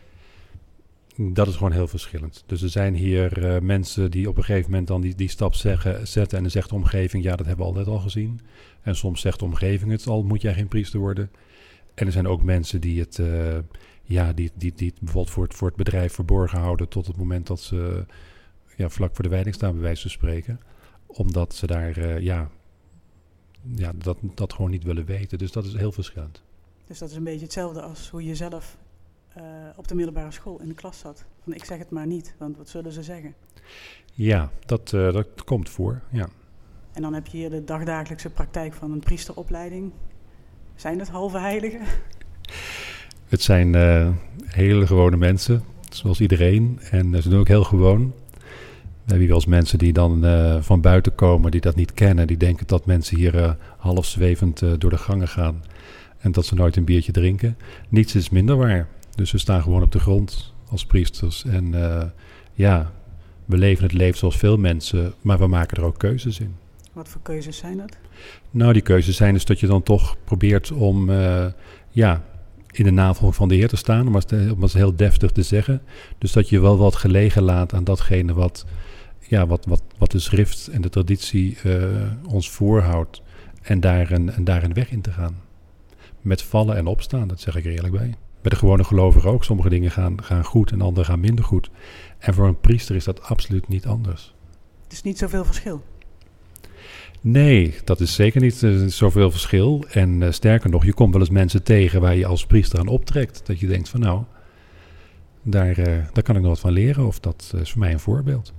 dat 1.16 1.48
is 1.48 1.56
gewoon 1.56 1.72
heel 1.72 1.88
verschillend. 1.88 2.44
Dus 2.46 2.62
er 2.62 2.68
zijn 2.68 2.94
hier 2.94 3.44
uh, 3.44 3.60
mensen 3.60 4.10
die 4.10 4.28
op 4.28 4.36
een 4.36 4.44
gegeven 4.44 4.70
moment 4.70 4.88
dan 4.88 5.00
die, 5.00 5.14
die 5.14 5.28
stap 5.28 5.54
zeggen, 5.54 6.08
zetten 6.08 6.36
en 6.36 6.42
dan 6.42 6.52
zegt 6.52 6.68
de 6.68 6.74
omgeving, 6.74 7.24
ja, 7.24 7.36
dat 7.36 7.46
hebben 7.46 7.66
we 7.66 7.70
altijd 7.70 7.88
al 7.96 7.98
gezien. 7.98 8.40
En 8.82 8.96
soms 8.96 9.20
zegt 9.20 9.38
de 9.38 9.44
omgeving 9.44 9.90
het 9.90 10.06
al, 10.06 10.22
moet 10.22 10.42
jij 10.42 10.54
geen 10.54 10.68
priester 10.68 11.00
worden. 11.00 11.30
En 11.94 12.06
er 12.06 12.12
zijn 12.12 12.28
ook 12.28 12.42
mensen 12.42 12.80
die 12.80 13.00
het, 13.00 13.18
uh, 13.18 13.58
ja, 14.02 14.32
die, 14.32 14.50
die, 14.54 14.72
die 14.74 14.88
het 14.88 15.00
bijvoorbeeld 15.00 15.34
voor 15.34 15.44
het, 15.44 15.54
voor 15.54 15.68
het 15.68 15.76
bedrijf 15.76 16.12
verborgen 16.12 16.58
houden 16.58 16.88
tot 16.88 17.06
het 17.06 17.16
moment 17.16 17.46
dat 17.46 17.60
ze 17.60 18.06
ja, 18.76 18.88
vlak 18.88 19.14
voor 19.14 19.24
de 19.24 19.30
wijding 19.30 19.54
staan, 19.54 19.72
bij 19.72 19.82
wijze 19.82 20.02
van 20.02 20.10
spreken. 20.10 20.60
Omdat 21.06 21.54
ze 21.54 21.66
daar, 21.66 21.98
uh, 21.98 22.20
ja, 22.20 22.50
ja 23.74 23.92
dat, 23.96 24.18
dat 24.34 24.52
gewoon 24.52 24.70
niet 24.70 24.84
willen 24.84 25.04
weten. 25.04 25.38
Dus 25.38 25.52
dat 25.52 25.64
is 25.64 25.74
heel 25.74 25.92
verschillend. 25.92 26.42
Dus 26.86 26.98
dat 26.98 27.10
is 27.10 27.16
een 27.16 27.24
beetje 27.24 27.44
hetzelfde 27.44 27.82
als 27.82 28.10
hoe 28.10 28.24
je 28.24 28.34
zelf 28.34 28.76
op 29.76 29.88
de 29.88 29.94
middelbare 29.94 30.30
school 30.30 30.60
in 30.60 30.68
de 30.68 30.74
klas 30.74 30.98
zat. 30.98 31.24
Van 31.42 31.54
ik 31.54 31.64
zeg 31.64 31.78
het 31.78 31.90
maar 31.90 32.06
niet, 32.06 32.34
want 32.38 32.56
wat 32.56 32.68
zullen 32.68 32.92
ze 32.92 33.02
zeggen? 33.02 33.34
Ja, 34.12 34.50
dat, 34.66 34.92
uh, 34.94 35.12
dat 35.12 35.44
komt 35.44 35.68
voor, 35.68 36.00
ja. 36.10 36.28
En 36.92 37.02
dan 37.02 37.14
heb 37.14 37.26
je 37.26 37.36
hier 37.36 37.50
de 37.50 37.64
dagdagelijkse 37.64 38.30
praktijk 38.30 38.72
van 38.72 38.92
een 38.92 39.00
priesteropleiding. 39.00 39.92
Zijn 40.74 40.98
het 40.98 41.08
halve 41.08 41.38
heiligen? 41.38 41.80
Het 43.28 43.42
zijn 43.42 43.74
eh, 43.74 44.08
hele 44.44 44.86
gewone 44.86 45.16
mensen, 45.16 45.62
zoals 45.90 46.20
iedereen. 46.20 46.80
En 46.90 47.22
ze 47.22 47.28
doen 47.28 47.40
ook 47.40 47.48
heel 47.48 47.64
gewoon. 47.64 48.12
We 49.04 49.10
hebben 49.10 49.26
wel 49.26 49.36
eens 49.36 49.46
mensen 49.46 49.78
die 49.78 49.92
dan 49.92 50.24
uh, 50.24 50.62
van 50.62 50.80
buiten 50.80 51.14
komen, 51.14 51.50
die 51.50 51.60
dat 51.60 51.74
niet 51.74 51.94
kennen. 51.94 52.26
Die 52.26 52.36
denken 52.36 52.66
dat 52.66 52.86
mensen 52.86 53.16
hier 53.16 53.34
uh, 53.34 53.52
half 53.76 54.06
zwevend 54.06 54.58
door 54.78 54.90
de 54.90 54.98
gangen 54.98 55.28
gaan. 55.28 55.62
En 56.18 56.32
dat 56.32 56.46
ze 56.46 56.54
nooit 56.54 56.76
een 56.76 56.84
biertje 56.84 57.12
drinken. 57.12 57.56
Niets 57.88 58.14
is 58.14 58.30
minder 58.30 58.56
waar. 58.56 58.88
Dus 59.14 59.32
we 59.32 59.38
staan 59.38 59.62
gewoon 59.62 59.82
op 59.82 59.92
de 59.92 59.98
grond 59.98 60.52
als 60.70 60.86
priesters. 60.86 61.44
En 61.44 61.74
ja, 62.52 62.92
we 63.44 63.56
leven 63.56 63.82
het 63.82 63.92
leven 63.92 64.18
zoals 64.18 64.36
veel 64.36 64.56
mensen, 64.56 65.14
maar 65.20 65.38
we 65.38 65.46
maken 65.46 65.76
er 65.76 65.84
ook 65.84 65.98
keuzes 65.98 66.40
in. 66.40 66.54
Wat 66.92 67.08
voor 67.08 67.20
keuzes 67.22 67.56
zijn 67.56 67.76
dat? 67.76 67.96
Nou, 68.50 68.72
die 68.72 68.82
keuzes 68.82 69.16
zijn 69.16 69.34
dus 69.34 69.44
dat 69.44 69.60
je 69.60 69.66
dan 69.66 69.82
toch 69.82 70.16
probeert 70.24 70.72
om 70.72 71.10
ja, 71.90 72.24
in 72.70 72.84
de 72.84 72.90
navolging 72.90 73.34
van 73.34 73.48
de 73.48 73.54
Heer 73.54 73.68
te 73.68 73.76
staan, 73.76 74.06
om 74.06 74.14
het, 74.14 74.32
om 74.32 74.62
het 74.62 74.72
heel 74.72 74.96
deftig 74.96 75.30
te 75.30 75.42
zeggen. 75.42 75.82
Dus 76.18 76.32
dat 76.32 76.48
je 76.48 76.60
wel 76.60 76.76
wat 76.76 76.96
gelegen 76.96 77.42
laat 77.42 77.74
aan 77.74 77.84
datgene 77.84 78.34
wat 78.34 78.66
ja, 79.28 79.46
wat, 79.46 79.64
wat, 79.66 79.82
wat 79.98 80.10
de 80.10 80.18
schrift 80.18 80.68
en 80.68 80.80
de 80.80 80.88
traditie 80.88 81.58
uh, 81.66 81.84
ons 82.28 82.50
voorhoudt. 82.50 83.22
En 83.62 83.80
daar, 83.80 84.10
een, 84.10 84.30
en 84.30 84.44
daar 84.44 84.62
een 84.62 84.74
weg 84.74 84.90
in 84.90 85.00
te 85.00 85.12
gaan. 85.12 85.40
Met 86.20 86.42
vallen 86.42 86.76
en 86.76 86.86
opstaan, 86.86 87.28
dat 87.28 87.40
zeg 87.40 87.56
ik 87.56 87.64
er 87.64 87.72
eerlijk 87.72 87.94
bij. 87.94 88.14
Bij 88.44 88.52
de 88.52 88.58
gewone 88.58 88.84
gelovigen 88.84 89.30
ook. 89.30 89.44
Sommige 89.44 89.68
dingen 89.68 89.90
gaan, 89.90 90.22
gaan 90.22 90.44
goed 90.44 90.70
en 90.72 90.80
andere 90.80 91.06
gaan 91.06 91.20
minder 91.20 91.44
goed. 91.44 91.70
En 92.18 92.34
voor 92.34 92.46
een 92.46 92.60
priester 92.60 92.96
is 92.96 93.04
dat 93.04 93.22
absoluut 93.22 93.68
niet 93.68 93.86
anders. 93.86 94.34
Het 94.82 94.92
is 94.92 95.02
niet 95.02 95.18
zoveel 95.18 95.44
verschil. 95.44 95.82
Nee, 97.20 97.74
dat 97.84 98.00
is 98.00 98.14
zeker 98.14 98.40
niet 98.40 98.62
uh, 98.62 98.86
zoveel 98.86 99.30
verschil. 99.30 99.84
En 99.90 100.20
uh, 100.20 100.30
sterker 100.30 100.70
nog, 100.70 100.84
je 100.84 100.92
komt 100.92 101.12
wel 101.12 101.20
eens 101.20 101.30
mensen 101.30 101.62
tegen 101.62 102.00
waar 102.00 102.16
je 102.16 102.26
als 102.26 102.46
priester 102.46 102.78
aan 102.78 102.88
optrekt. 102.88 103.46
Dat 103.46 103.60
je 103.60 103.66
denkt 103.66 103.88
van 103.88 104.00
nou, 104.00 104.22
daar, 105.42 105.78
uh, 105.78 105.84
daar 106.12 106.22
kan 106.22 106.36
ik 106.36 106.40
nog 106.40 106.50
wat 106.50 106.60
van 106.60 106.72
leren. 106.72 107.06
Of 107.06 107.20
dat 107.20 107.54
is 107.60 107.70
voor 107.70 107.80
mij 107.80 107.92
een 107.92 108.00
voorbeeld. 108.00 108.52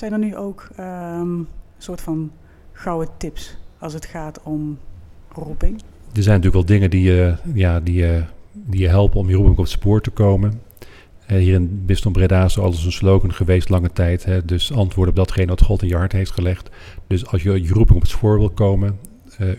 Zijn 0.00 0.12
er 0.12 0.18
nu 0.18 0.36
ook 0.36 0.68
um, 0.80 1.48
soort 1.78 2.00
van 2.00 2.32
gouden 2.72 3.08
tips 3.16 3.56
als 3.78 3.92
het 3.92 4.06
gaat 4.06 4.42
om 4.42 4.78
roeping? 5.32 5.80
Er 6.12 6.22
zijn 6.22 6.40
natuurlijk 6.40 6.54
wel 6.54 6.64
dingen 6.64 6.90
die 6.90 7.02
je, 7.02 7.36
ja, 7.54 7.80
die 7.80 7.94
je, 7.94 8.24
die 8.52 8.80
je 8.80 8.88
helpen 8.88 9.20
om 9.20 9.28
je 9.28 9.34
roeping 9.34 9.56
op 9.56 9.64
het 9.64 9.72
spoor 9.72 10.00
te 10.00 10.10
komen. 10.10 10.60
Uh, 11.30 11.38
hier 11.38 11.54
in 11.54 11.82
Bistom 11.86 12.12
Breda 12.12 12.44
is 12.44 12.58
alles 12.58 12.84
een 12.84 12.92
slogan 12.92 13.32
geweest 13.32 13.68
lange 13.68 13.92
tijd. 13.92 14.24
Hè, 14.24 14.44
dus 14.44 14.72
antwoorden 14.72 15.14
op 15.14 15.20
datgene 15.20 15.46
wat 15.46 15.62
God 15.62 15.82
in 15.82 15.88
je 15.88 15.96
hart 15.96 16.12
heeft 16.12 16.30
gelegd. 16.30 16.70
Dus 17.06 17.26
als 17.26 17.42
je 17.42 17.62
je 17.62 17.72
roeping 17.72 17.96
op 17.96 18.02
het 18.02 18.10
spoor 18.10 18.38
wil 18.38 18.50
komen, 18.50 18.98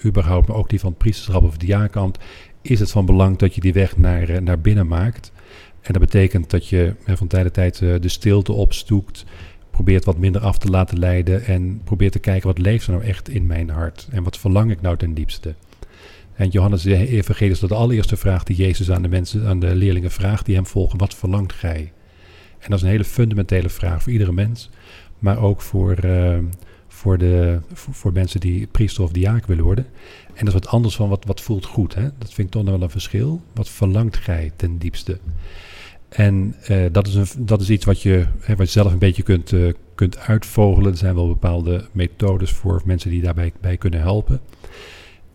überhaupt, 0.06 0.48
maar 0.48 0.58
ook 0.58 0.70
die 0.70 0.80
van 0.80 0.90
het 0.90 0.98
priesterschap 0.98 1.44
of 1.44 1.58
diaakant, 1.58 2.18
is 2.62 2.80
het 2.80 2.92
van 2.92 3.06
belang 3.06 3.38
dat 3.38 3.56
je 3.56 3.62
die 3.62 3.74
weg 3.74 3.98
naar, 3.98 4.44
naar 4.44 4.60
binnen 4.60 4.88
maakt. 4.88 5.32
En 5.82 5.94
dat 5.94 6.02
betekent 6.02 6.50
dat 6.50 6.68
je 6.68 6.96
van 7.06 7.28
tijd 7.28 7.44
tot 7.44 7.54
tijd 7.54 7.78
de 7.80 8.10
stilte 8.10 8.52
opstoekt, 8.52 9.26
probeert 9.84 10.06
wat 10.06 10.18
minder 10.18 10.42
af 10.42 10.58
te 10.58 10.70
laten 10.70 11.00
leiden 11.00 11.46
en 11.46 11.82
probeert 11.84 12.12
te 12.12 12.20
kijken 12.20 12.48
wat 12.48 12.58
leeft 12.58 12.88
er 12.88 12.92
nou 12.94 13.04
echt 13.04 13.30
in 13.30 13.48
mijn 13.48 13.70
hart 13.70 14.08
en 14.12 14.24
wat 14.24 14.38
verlang 14.38 14.72
ik 14.72 14.82
nou 14.82 14.98
ten 14.98 15.14
diepste. 15.14 15.56
En 16.34 16.50
Johannes 16.50 16.82
de 16.82 17.08
is 17.40 17.60
dat 17.60 17.70
de 17.70 17.76
allereerste 17.76 18.18
vraag 18.18 18.44
die 18.44 18.56
Jezus 18.56 18.92
aan 18.92 19.02
de 19.02 19.08
mensen, 19.08 19.48
aan 19.48 19.60
de 19.60 19.76
leerlingen 19.76 20.12
vraagt 20.12 20.46
die 20.46 20.56
hem 20.56 20.66
volgen: 20.66 20.98
wat 20.98 21.16
verlangt 21.16 21.54
gij? 21.54 21.92
En 22.60 22.70
dat 22.70 22.78
is 22.78 22.82
een 22.82 22.90
hele 22.90 23.04
fundamentele 23.04 23.70
vraag 23.70 24.04
voor 24.04 24.12
iedere 24.12 24.32
mens, 24.32 24.70
maar 25.20 25.40
ook 25.40 25.62
voor, 25.62 26.06
uh, 26.06 26.38
voor, 26.88 27.18
de, 27.18 27.60
voor, 27.74 27.94
voor, 27.94 28.14
mensen 28.14 28.40
die 28.40 28.68
priester 28.68 29.04
of 29.04 29.12
diaak 29.12 29.46
willen 29.46 29.64
worden. 29.64 29.86
En 30.28 30.46
dat 30.46 30.48
is 30.48 30.54
wat 30.54 30.68
anders 30.68 30.96
van 30.96 31.10
wat, 31.10 31.26
wat 31.26 31.42
voelt 31.42 31.66
goed. 31.66 31.96
Hè? 31.96 32.10
Dat 32.18 32.34
vind 32.34 32.48
ik 32.48 32.54
toch 32.54 32.64
nog 32.64 32.74
wel 32.74 32.84
een 32.84 32.90
verschil. 32.90 33.42
Wat 33.54 33.70
verlangt 33.70 34.18
gij 34.18 34.52
ten 34.56 34.78
diepste? 34.78 35.20
En 36.12 36.56
uh, 36.72 36.86
dat, 36.92 37.08
is 37.08 37.16
een, 37.16 37.28
dat 37.38 37.62
is 37.62 37.70
iets 37.70 37.86
wat 37.86 38.02
je, 38.02 38.26
hè, 38.40 38.56
wat 38.56 38.66
je 38.66 38.80
zelf 38.80 38.92
een 38.92 38.98
beetje 38.98 39.24
kunt, 39.24 39.52
uh, 39.52 39.74
kunt 39.96 40.18
uitvogelen. 40.18 40.92
Er 40.92 40.98
zijn 40.98 41.16
wel 41.16 41.28
bepaalde 41.28 41.86
methodes 41.92 42.52
voor 42.52 42.82
mensen 42.86 43.10
die 43.10 43.22
daarbij 43.22 43.54
bij 43.62 43.78
kunnen 43.78 44.00
helpen. 44.00 44.42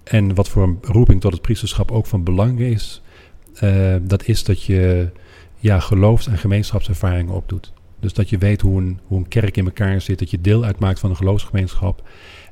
En 0.05 0.35
wat 0.35 0.49
voor 0.49 0.63
een 0.63 0.79
roeping 0.83 1.21
tot 1.21 1.33
het 1.33 1.43
priesterschap 1.43 1.91
ook 1.91 2.07
van 2.07 2.25
belang 2.25 2.61
is, 2.61 3.03
uh, 3.63 3.97
dat 4.03 4.27
is 4.27 4.45
dat 4.45 4.63
je 4.63 5.11
ja, 5.57 5.81
geloofs- 5.81 6.27
en 6.27 6.39
gemeenschapservaringen 6.39 7.35
opdoet. 7.35 7.73
Dus 8.01 8.13
dat 8.13 8.29
je 8.29 8.39
weet 8.39 8.61
hoe 8.61 8.81
een, 8.81 8.99
hoe 9.07 9.19
een 9.19 9.29
kerk 9.29 9.57
in 9.57 9.65
elkaar 9.65 10.01
zit, 10.01 10.19
dat 10.19 10.31
je 10.31 10.41
deel 10.41 10.65
uitmaakt 10.65 10.99
van 10.99 11.11
een 11.11 11.17
geloofsgemeenschap. 11.17 12.09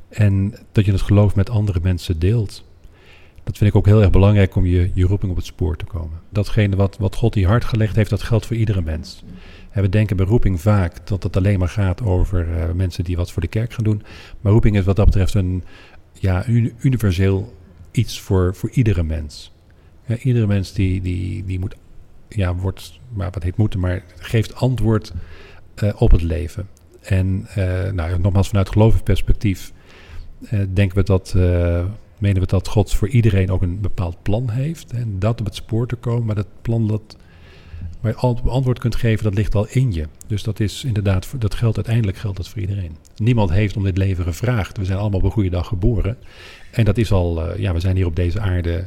En 0.08 0.54
dat 0.72 0.84
je 0.84 0.92
het 0.92 1.02
geloof 1.02 1.34
met 1.34 1.50
andere 1.50 1.80
mensen 1.82 2.18
deelt. 2.18 2.64
Dat 3.44 3.58
vind 3.58 3.70
ik 3.70 3.76
ook 3.76 3.86
heel 3.86 4.00
erg 4.00 4.10
belangrijk 4.10 4.54
om 4.54 4.66
je, 4.66 4.90
je 4.94 5.06
roeping 5.06 5.30
op 5.30 5.36
het 5.36 5.46
spoor 5.46 5.76
te 5.76 5.84
komen. 5.84 6.20
Datgene 6.28 6.76
wat, 6.76 6.96
wat 6.98 7.14
God 7.14 7.36
in 7.36 7.44
hart 7.44 7.64
gelegd 7.64 7.96
heeft, 7.96 8.10
dat 8.10 8.22
geldt 8.22 8.46
voor 8.46 8.56
iedere 8.56 8.82
mens. 8.82 9.24
En 9.70 9.82
we 9.82 9.88
denken 9.88 10.16
bij 10.16 10.26
roeping 10.26 10.60
vaak 10.60 11.06
dat 11.06 11.22
het 11.22 11.36
alleen 11.36 11.58
maar 11.58 11.68
gaat 11.68 12.02
over 12.02 12.48
uh, 12.48 12.72
mensen 12.72 13.04
die 13.04 13.16
wat 13.16 13.32
voor 13.32 13.42
de 13.42 13.48
kerk 13.48 13.72
gaan 13.72 13.84
doen. 13.84 14.02
Maar 14.40 14.52
roeping 14.52 14.76
is 14.76 14.84
wat 14.84 14.96
dat 14.96 15.04
betreft 15.04 15.34
een 15.34 15.64
ja, 16.12 16.46
universeel 16.78 17.54
iets 17.90 18.20
voor, 18.20 18.54
voor 18.54 18.70
iedere 18.70 19.02
mens. 19.02 19.52
Ja, 20.06 20.16
iedere 20.16 20.46
mens 20.46 20.72
die, 20.72 21.00
die, 21.00 21.44
die 21.44 21.58
moet, 21.58 21.76
ja, 22.28 22.54
wordt, 22.54 23.00
maar 23.12 23.30
wat 23.30 23.42
heet 23.42 23.56
moeten, 23.56 23.80
maar 23.80 24.02
geeft 24.16 24.54
antwoord 24.54 25.12
uh, 25.82 25.92
op 25.96 26.10
het 26.10 26.22
leven. 26.22 26.68
En 27.00 27.46
uh, 27.58 27.90
nou, 27.90 28.18
nogmaals, 28.18 28.48
vanuit 28.48 28.68
gelovigsperspectief 28.68 29.72
denken 30.72 30.96
we 30.96 31.02
dat 31.02 31.34
menen 32.24 32.42
we 32.42 32.48
dat 32.48 32.68
God 32.68 32.94
voor 32.94 33.08
iedereen 33.08 33.50
ook 33.50 33.62
een 33.62 33.80
bepaald 33.80 34.22
plan 34.22 34.50
heeft. 34.50 34.92
En 34.92 35.18
dat 35.18 35.40
op 35.40 35.46
het 35.46 35.54
spoor 35.54 35.86
te 35.86 35.96
komen, 35.96 36.26
maar 36.26 36.34
dat 36.34 36.62
plan 36.62 36.88
dat, 36.88 37.16
waar 38.00 38.12
je 38.12 38.50
antwoord 38.50 38.78
kunt 38.78 38.94
geven, 38.94 39.24
dat 39.24 39.34
ligt 39.34 39.54
al 39.54 39.66
in 39.68 39.92
je. 39.92 40.08
Dus 40.26 40.42
dat 40.42 40.60
is 40.60 40.84
inderdaad, 40.84 41.34
dat 41.38 41.54
geldt 41.54 41.76
uiteindelijk 41.76 42.16
geldt 42.16 42.36
dat 42.36 42.48
voor 42.48 42.60
iedereen. 42.60 42.96
Niemand 43.16 43.50
heeft 43.50 43.76
om 43.76 43.84
dit 43.84 43.98
leven 43.98 44.24
gevraagd. 44.24 44.76
We 44.76 44.84
zijn 44.84 44.98
allemaal 44.98 45.18
op 45.18 45.24
een 45.24 45.32
goede 45.32 45.50
dag 45.50 45.66
geboren. 45.66 46.16
En 46.70 46.84
dat 46.84 46.98
is 46.98 47.12
al, 47.12 47.48
uh, 47.48 47.58
ja, 47.58 47.72
we 47.72 47.80
zijn 47.80 47.96
hier 47.96 48.06
op 48.06 48.16
deze 48.16 48.40
aarde 48.40 48.86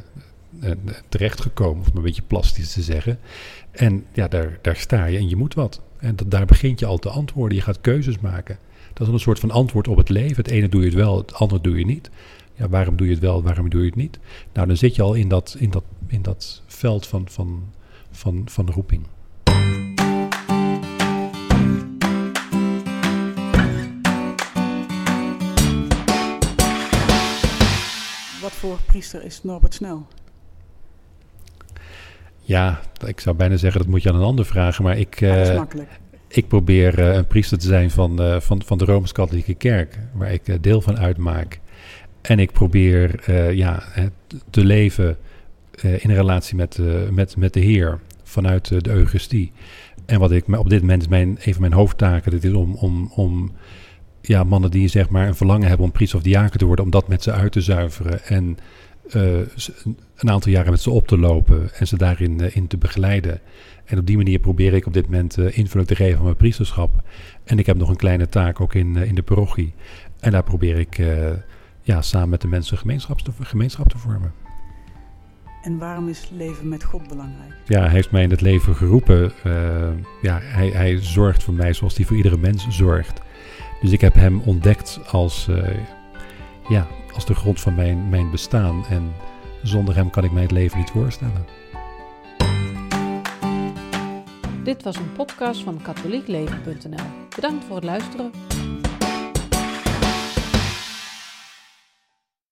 uh, 0.60 0.70
terechtgekomen, 1.08 1.84
om 1.90 1.96
een 1.96 2.02
beetje 2.02 2.22
plastisch 2.26 2.72
te 2.72 2.82
zeggen. 2.82 3.18
En 3.70 4.04
ja, 4.12 4.28
daar, 4.28 4.58
daar 4.62 4.76
sta 4.76 5.04
je 5.04 5.18
en 5.18 5.28
je 5.28 5.36
moet 5.36 5.54
wat. 5.54 5.80
En 5.98 6.16
dat, 6.16 6.30
daar 6.30 6.46
begint 6.46 6.78
je 6.78 6.86
al 6.86 6.98
te 6.98 7.08
antwoorden. 7.08 7.56
Je 7.56 7.64
gaat 7.64 7.80
keuzes 7.80 8.18
maken. 8.18 8.58
Dat 8.92 9.06
is 9.06 9.12
een 9.12 9.20
soort 9.20 9.38
van 9.38 9.50
antwoord 9.50 9.88
op 9.88 9.96
het 9.96 10.08
leven. 10.08 10.36
Het 10.36 10.48
ene 10.48 10.68
doe 10.68 10.80
je 10.80 10.86
het 10.86 10.96
wel, 10.96 11.16
het 11.16 11.34
andere 11.34 11.60
doe 11.60 11.78
je 11.78 11.86
niet. 11.86 12.10
Ja, 12.58 12.68
waarom 12.68 12.96
doe 12.96 13.06
je 13.06 13.12
het 13.12 13.22
wel, 13.22 13.42
waarom 13.42 13.68
doe 13.68 13.80
je 13.80 13.86
het 13.86 13.96
niet? 13.96 14.18
Nou, 14.52 14.66
dan 14.66 14.76
zit 14.76 14.94
je 14.94 15.02
al 15.02 15.14
in 15.14 15.28
dat, 15.28 15.56
in 15.58 15.70
dat, 15.70 15.84
in 16.06 16.22
dat 16.22 16.62
veld 16.66 17.06
van, 17.06 17.28
van, 17.28 17.72
van, 18.10 18.42
van 18.50 18.66
de 18.66 18.72
roeping. 18.72 19.06
Wat 28.40 28.52
voor 28.52 28.78
priester 28.86 29.24
is 29.24 29.42
Norbert 29.42 29.74
Snel? 29.74 30.06
Ja, 32.40 32.80
ik 33.06 33.20
zou 33.20 33.36
bijna 33.36 33.56
zeggen 33.56 33.80
dat 33.80 33.90
moet 33.90 34.02
je 34.02 34.08
aan 34.08 34.14
een 34.14 34.22
ander 34.22 34.44
vragen, 34.44 34.84
maar 34.84 34.98
ik, 34.98 35.20
dat 35.20 35.48
is 35.48 35.56
makkelijk. 35.56 35.90
ik 36.28 36.48
probeer 36.48 36.98
uh, 36.98 37.14
een 37.14 37.26
priester 37.26 37.58
te 37.58 37.66
zijn 37.66 37.90
van, 37.90 38.22
uh, 38.22 38.40
van, 38.40 38.62
van 38.62 38.78
de 38.78 38.84
Rooms-Katholieke 38.84 39.54
Kerk, 39.54 39.98
waar 40.12 40.32
ik 40.32 40.62
deel 40.62 40.80
van 40.80 40.98
uitmaak. 40.98 41.60
En 42.20 42.38
ik 42.38 42.52
probeer 42.52 43.28
uh, 43.28 43.52
ja, 43.52 43.82
te 44.50 44.64
leven 44.64 45.16
uh, 45.84 46.04
in 46.04 46.10
relatie 46.10 46.56
met, 46.56 46.78
uh, 46.80 47.08
met, 47.08 47.36
met 47.36 47.52
de 47.52 47.60
Heer 47.60 48.00
vanuit 48.22 48.68
de 48.84 48.90
Eucharistie. 48.90 49.52
En 50.06 50.18
wat 50.18 50.32
ik 50.32 50.48
op 50.48 50.70
dit 50.70 50.80
moment 50.80 51.08
mijn, 51.08 51.28
een 51.28 51.52
van 51.52 51.60
mijn 51.60 51.72
hoofdtaken, 51.72 52.30
dat 52.30 52.44
is 52.44 52.52
om, 52.52 52.74
om, 52.74 53.12
om 53.14 53.52
ja, 54.20 54.44
mannen 54.44 54.70
die 54.70 54.88
zeg 54.88 55.08
maar 55.08 55.28
een 55.28 55.34
verlangen 55.34 55.68
hebben 55.68 55.86
om 55.86 55.92
priester 55.92 56.18
of 56.18 56.24
diaken 56.24 56.58
te 56.58 56.64
worden, 56.64 56.84
om 56.84 56.90
dat 56.90 57.08
met 57.08 57.22
ze 57.22 57.32
uit 57.32 57.52
te 57.52 57.60
zuiveren 57.60 58.24
en 58.24 58.58
een 59.10 60.30
aantal 60.30 60.52
jaren 60.52 60.70
met 60.70 60.80
ze 60.80 60.90
op 60.90 61.06
te 61.06 61.18
lopen 61.18 61.70
en 61.74 61.86
ze 61.86 61.96
daarin 61.96 62.54
in 62.54 62.66
te 62.66 62.76
begeleiden. 62.76 63.40
En 63.84 63.98
op 63.98 64.06
die 64.06 64.16
manier 64.16 64.38
probeer 64.38 64.74
ik 64.74 64.86
op 64.86 64.92
dit 64.92 65.04
moment 65.04 65.38
invulling 65.38 65.88
te 65.88 65.94
geven 65.94 66.18
aan 66.18 66.24
mijn 66.24 66.36
priesterschap. 66.36 67.02
En 67.44 67.58
ik 67.58 67.66
heb 67.66 67.76
nog 67.76 67.88
een 67.88 67.96
kleine 67.96 68.28
taak 68.28 68.60
ook 68.60 68.74
in, 68.74 68.96
in 68.96 69.14
de 69.14 69.22
parochie. 69.22 69.74
En 70.20 70.30
daar 70.30 70.42
probeer 70.42 70.78
ik 70.78 71.00
ja, 71.88 72.02
samen 72.02 72.28
met 72.28 72.40
de 72.40 72.48
mensen 72.48 72.78
gemeenschap 72.78 73.20
te, 73.20 73.30
gemeenschap 73.40 73.88
te 73.88 73.98
vormen. 73.98 74.32
En 75.62 75.78
waarom 75.78 76.08
is 76.08 76.28
leven 76.32 76.68
met 76.68 76.84
God 76.84 77.08
belangrijk? 77.08 77.52
Ja, 77.66 77.80
hij 77.80 77.90
heeft 77.90 78.10
mij 78.10 78.22
in 78.22 78.30
het 78.30 78.40
leven 78.40 78.74
geroepen. 78.74 79.32
Uh, 79.46 79.88
ja, 80.22 80.38
hij, 80.42 80.68
hij 80.68 81.02
zorgt 81.02 81.42
voor 81.42 81.54
mij 81.54 81.72
zoals 81.72 81.96
hij 81.96 82.06
voor 82.06 82.16
iedere 82.16 82.36
mens 82.36 82.68
zorgt. 82.68 83.20
Dus 83.80 83.90
ik 83.90 84.00
heb 84.00 84.14
hem 84.14 84.40
ontdekt 84.40 85.00
als, 85.10 85.46
uh, 85.50 85.68
ja, 86.68 86.86
als 87.14 87.26
de 87.26 87.34
grond 87.34 87.60
van 87.60 87.74
mijn, 87.74 88.08
mijn 88.08 88.30
bestaan. 88.30 88.86
En 88.86 89.12
zonder 89.62 89.94
hem 89.94 90.10
kan 90.10 90.24
ik 90.24 90.32
mij 90.32 90.42
het 90.42 90.50
leven 90.50 90.78
niet 90.78 90.90
voorstellen. 90.90 91.46
Dit 94.64 94.82
was 94.82 94.96
een 94.96 95.12
podcast 95.12 95.62
van 95.62 95.82
katholiekleven.nl. 95.82 97.04
Bedankt 97.34 97.64
voor 97.64 97.76
het 97.76 97.84
luisteren. 97.84 98.30